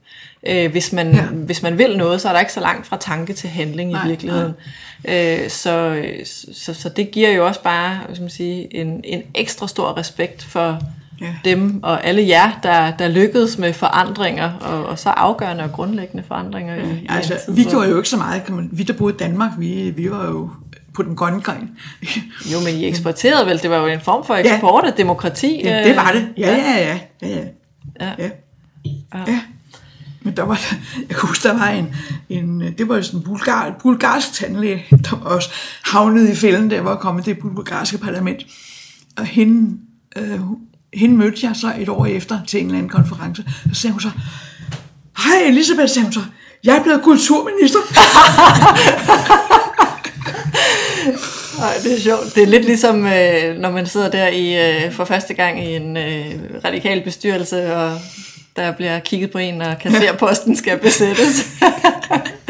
Øh, 0.47 0.71
hvis, 0.71 0.93
man, 0.93 1.13
ja. 1.13 1.25
hvis 1.25 1.63
man 1.63 1.77
vil 1.77 1.97
noget, 1.97 2.21
så 2.21 2.29
er 2.29 2.33
der 2.33 2.39
ikke 2.39 2.53
så 2.53 2.59
langt 2.59 2.87
fra 2.87 2.97
tanke 2.97 3.33
til 3.33 3.49
handling 3.49 3.91
nej, 3.91 4.05
i 4.05 4.07
virkeligheden. 4.07 4.53
Øh, 5.05 5.49
så, 5.49 6.03
så, 6.53 6.73
så 6.73 6.89
det 6.89 7.11
giver 7.11 7.29
jo 7.29 7.47
også 7.47 7.63
bare 7.63 7.99
hvad 8.07 8.19
man 8.19 8.29
sige, 8.29 8.75
en, 8.75 9.01
en 9.03 9.23
ekstra 9.35 9.67
stor 9.67 9.97
respekt 9.97 10.43
for 10.43 10.81
ja. 11.21 11.35
dem 11.45 11.83
og 11.83 12.05
alle 12.05 12.27
jer, 12.27 12.59
der, 12.63 12.91
der 12.91 13.07
lykkedes 13.07 13.57
med 13.57 13.73
forandringer, 13.73 14.51
og, 14.61 14.85
og 14.85 14.99
så 14.99 15.09
afgørende 15.09 15.63
og 15.63 15.71
grundlæggende 15.71 16.23
forandringer. 16.27 16.75
Ja, 16.75 16.81
i, 16.81 17.05
altså, 17.09 17.33
i 17.33 17.51
vi 17.53 17.63
gjorde 17.63 17.89
jo 17.89 17.97
ikke 17.97 18.09
så 18.09 18.17
meget. 18.17 18.43
Kan 18.43 18.55
man, 18.55 18.69
vi, 18.71 18.83
der 18.83 18.93
boede 18.93 19.13
i 19.13 19.17
Danmark, 19.17 19.51
vi, 19.57 19.93
vi 19.95 20.11
var 20.11 20.25
jo 20.25 20.49
på 20.93 21.03
den 21.03 21.15
grønne 21.15 21.41
gren. 21.41 21.69
jo, 22.53 22.59
men 22.65 22.75
I 22.75 22.85
eksporterede 22.85 23.45
vel? 23.45 23.61
Det 23.61 23.69
var 23.69 23.77
jo 23.77 23.85
en 23.85 24.01
form 24.01 24.25
for 24.25 24.35
eksport 24.35 24.83
ja. 24.83 24.89
af 24.89 24.93
demokrati. 24.93 25.61
Ja, 25.63 25.83
det 25.83 25.95
var 25.95 26.11
det. 26.11 26.27
Ja, 26.37 26.55
ja, 26.55 26.77
ja. 26.77 26.99
ja, 27.21 27.27
ja. 27.27 27.43
ja. 27.99 28.11
ja. 28.17 28.29
ja. 29.13 29.23
ja. 29.27 29.41
Men 30.23 30.37
der 30.37 30.43
var, 30.43 30.61
jeg 31.09 31.17
kan 31.17 31.27
huske, 31.27 31.47
der 31.47 31.53
var 31.53 31.69
en, 31.69 31.95
en 32.29 32.61
det 32.77 32.89
var 32.89 32.95
jo 32.95 33.03
sådan 33.03 33.19
en 33.19 33.23
bulgar, 33.23 33.75
bulgarsk 33.81 34.33
tandlæge, 34.33 34.85
der 34.89 35.15
var 35.15 35.29
også 35.29 35.49
havnet 35.83 36.29
i 36.29 36.35
fælden, 36.35 36.69
der 36.69 36.81
var 36.81 36.95
kommet 36.95 37.25
det 37.25 37.39
bulgarske 37.39 37.97
parlament. 37.97 38.45
Og 39.17 39.25
hende, 39.25 39.77
øh, 40.17 40.39
hende 40.93 41.15
mødte 41.15 41.37
jeg 41.43 41.55
så 41.55 41.73
et 41.79 41.89
år 41.89 42.05
efter 42.05 42.39
til 42.47 42.59
en 42.59 42.65
eller 42.65 42.77
anden 42.77 42.89
konference. 42.89 43.43
Så 43.73 43.81
sagde 43.81 43.91
hun 43.91 44.01
så, 44.01 44.11
hej 45.17 45.41
Elisabeth, 45.47 45.89
sagde 45.89 46.03
hun 46.03 46.13
så, 46.13 46.21
jeg 46.63 46.77
er 46.77 46.83
blevet 46.83 47.03
kulturminister. 47.03 47.79
Ej, 51.61 51.73
det 51.83 51.93
er 51.93 51.99
sjovt. 51.99 52.35
Det 52.35 52.43
er 52.43 52.47
lidt 52.47 52.65
ligesom, 52.65 53.05
øh, 53.05 53.57
når 53.57 53.71
man 53.71 53.87
sidder 53.87 54.09
der 54.09 54.27
i 54.27 54.85
øh, 54.85 54.91
for 54.91 55.05
første 55.05 55.33
gang 55.33 55.65
i 55.65 55.75
en 55.75 55.97
øh, 55.97 56.25
radikal 56.65 57.03
bestyrelse, 57.03 57.75
og 57.75 57.99
der 58.55 58.71
bliver 58.71 58.99
kigget 58.99 59.31
på 59.31 59.37
en, 59.37 59.61
og 59.61 59.79
kasserposten 59.79 60.55
skal 60.61 60.77
besættes. 60.77 61.47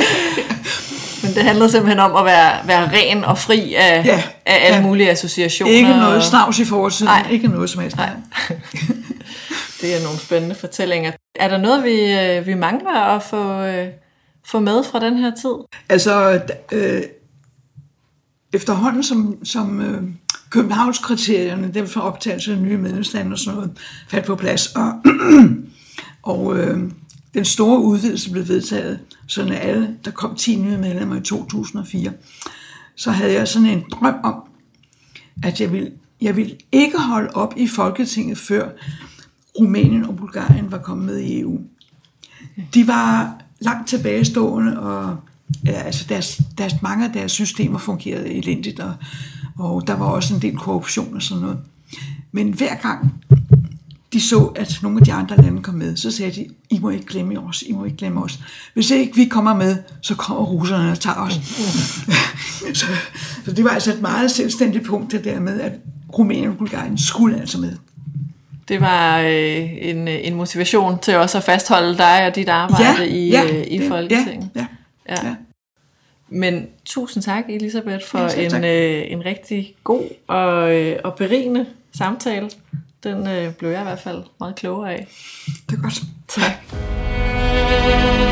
Det 1.36 1.44
handler 1.44 1.68
simpelthen 1.68 2.00
om 2.00 2.16
at 2.16 2.26
være, 2.26 2.68
være 2.68 2.92
ren 2.94 3.24
og 3.24 3.38
fri 3.38 3.74
af, 3.74 4.06
ja, 4.06 4.24
af 4.46 4.66
alle 4.66 4.78
ja. 4.78 4.82
mulige 4.82 5.12
associationer. 5.12 5.74
Ikke 5.74 5.90
noget 5.90 6.24
snavs 6.24 6.60
i 6.60 6.66
fortiden. 6.66 7.06
Nej. 7.06 7.28
Ikke 7.32 7.48
noget 7.48 7.70
som 7.70 7.82
helst. 7.82 7.98
Nej. 7.98 8.10
det 9.82 9.96
er 9.96 10.04
nogle 10.04 10.20
spændende 10.20 10.56
fortællinger. 10.56 11.12
Er 11.36 11.48
der 11.48 11.58
noget, 11.58 11.84
vi, 11.84 12.20
øh, 12.20 12.48
vi 12.48 12.54
mangler 12.54 13.00
at 13.00 13.24
få, 13.24 13.62
øh, 13.62 13.88
få 14.46 14.60
med 14.60 14.84
fra 14.84 15.00
den 15.00 15.18
her 15.18 15.32
tid? 15.36 15.80
Altså, 15.90 16.42
øh, 16.72 17.02
efterhånden 18.54 19.04
som, 19.04 19.46
som 19.46 19.82
øh, 19.82 20.04
Københavnskriterierne, 20.50 21.72
dem 21.74 21.88
for 21.88 22.02
optagelse 22.02 22.52
af 22.52 22.58
nye 22.58 22.78
medlemslande 22.78 23.34
og 23.34 23.40
sådan 23.40 23.56
noget, 23.56 23.78
faldt 24.08 24.26
på 24.26 24.36
plads, 24.36 24.68
og, 24.76 24.94
og 26.34 26.58
øh, 26.58 26.80
den 27.34 27.46
store 27.46 27.80
udvidelse 27.80 28.32
blev 28.32 28.48
vedtaget, 28.48 29.00
så 29.28 29.46
når 29.46 29.56
alle, 29.56 29.96
der 30.06 30.12
kom 30.12 30.36
10 30.36 30.56
nye 30.56 30.78
medlemmer 30.78 31.16
i 31.16 31.22
2004, 31.22 32.14
så 32.96 33.12
havde 33.12 33.34
jeg 33.34 33.48
sådan 33.48 33.68
en 33.68 33.84
drøm 33.92 34.16
om, 34.24 34.36
at 35.44 35.62
jeg 35.62 35.72
ville, 35.72 35.92
jeg 36.22 36.36
ville 36.36 36.58
ikke 36.72 36.98
holde 36.98 37.30
op 37.34 37.54
i 37.58 37.68
Folketinget, 37.68 38.38
før 38.38 38.70
Rumænien 39.60 40.06
og 40.06 40.16
Bulgarien 40.16 40.72
var 40.72 40.78
kommet 40.78 41.06
med 41.06 41.18
i 41.18 41.40
EU. 41.40 41.60
De 42.74 42.88
var 42.88 43.36
langt 43.60 43.90
tilbagestående, 43.90 44.80
og 44.80 45.18
ja, 45.66 45.72
altså 45.72 46.06
deres, 46.10 46.42
deres, 46.58 46.82
mange 46.82 47.06
af 47.06 47.14
deres 47.14 47.32
systemer 47.32 47.80
fungerede 47.80 48.34
elendigt, 48.34 48.80
og, 48.80 48.94
og 49.58 49.88
der 49.88 49.94
var 49.94 50.06
også 50.06 50.36
en 50.36 50.42
del 50.42 50.58
korruption 50.58 51.16
og 51.16 51.22
sådan 51.22 51.42
noget. 51.42 51.60
Men 52.32 52.54
hver 52.54 52.76
gang 52.76 53.14
de 54.14 54.22
så, 54.22 54.46
at 54.56 54.80
nogle 54.84 55.00
af 55.00 55.06
de 55.06 55.14
andre 55.14 55.36
lande 55.36 55.64
kom 55.64 55.76
med, 55.76 55.96
så 55.96 56.12
sagde 56.12 56.32
de, 56.32 56.48
I 56.70 56.80
må 56.80 56.90
ikke 56.90 57.06
glemme 57.06 57.40
os, 57.40 57.64
I 57.68 57.72
må 57.72 57.86
ikke 57.86 57.98
glemme 57.98 58.24
os. 58.24 58.40
Hvis 58.74 58.92
ikke 58.92 59.16
vi 59.16 59.26
kommer 59.26 59.56
med, 59.56 59.78
så 60.02 60.16
kommer 60.16 60.44
russerne 60.44 60.92
og 60.92 61.00
tager 61.00 61.18
os. 61.18 61.34
så, 62.80 62.86
så 63.46 63.52
det 63.52 63.64
var 63.64 63.70
altså 63.70 63.94
et 63.94 64.02
meget 64.02 64.32
selvstændigt 64.32 64.86
punkt, 64.86 65.12
det 65.12 65.24
der 65.24 65.40
med, 65.40 65.62
at 65.62 65.72
Rumænien 66.18 66.50
og 66.50 66.58
Bulgarien 66.58 66.98
skulle 66.98 67.40
altså 67.40 67.60
med. 67.60 67.76
Det 68.68 68.82
var 68.82 69.20
øh, 69.20 69.88
en, 69.88 70.08
en 70.08 70.36
motivation 70.36 71.00
til 71.00 71.16
også 71.16 71.38
at 71.38 71.44
fastholde 71.44 71.98
dig 71.98 72.28
og 72.28 72.36
dit 72.36 72.50
arbejde 72.50 73.04
ja, 73.04 73.04
i, 73.04 73.30
ja, 73.30 73.44
øh, 73.44 73.68
i 73.68 73.82
ja, 73.82 73.90
Folketinget. 73.90 74.50
Ja, 74.56 74.66
ja, 75.10 75.28
ja. 75.28 75.36
Men 76.30 76.68
tusind 76.86 77.24
tak, 77.24 77.44
Elisabeth, 77.50 78.06
for 78.06 78.20
ja, 78.20 78.58
en, 78.58 78.64
øh, 78.64 79.12
en 79.12 79.26
rigtig 79.26 79.76
god 79.84 80.04
og, 80.28 80.76
øh, 80.76 81.00
og 81.04 81.16
berigende 81.16 81.66
samtale. 81.94 82.50
Den 83.04 83.28
øh, 83.28 83.54
blev 83.54 83.70
jeg 83.70 83.82
i 83.82 83.84
hvert 83.84 84.00
fald 84.00 84.24
meget 84.40 84.56
klogere 84.56 84.94
af. 84.94 85.08
Det 85.70 85.78
er 85.78 85.82
godt. 85.82 86.02
Tak. 86.28 88.31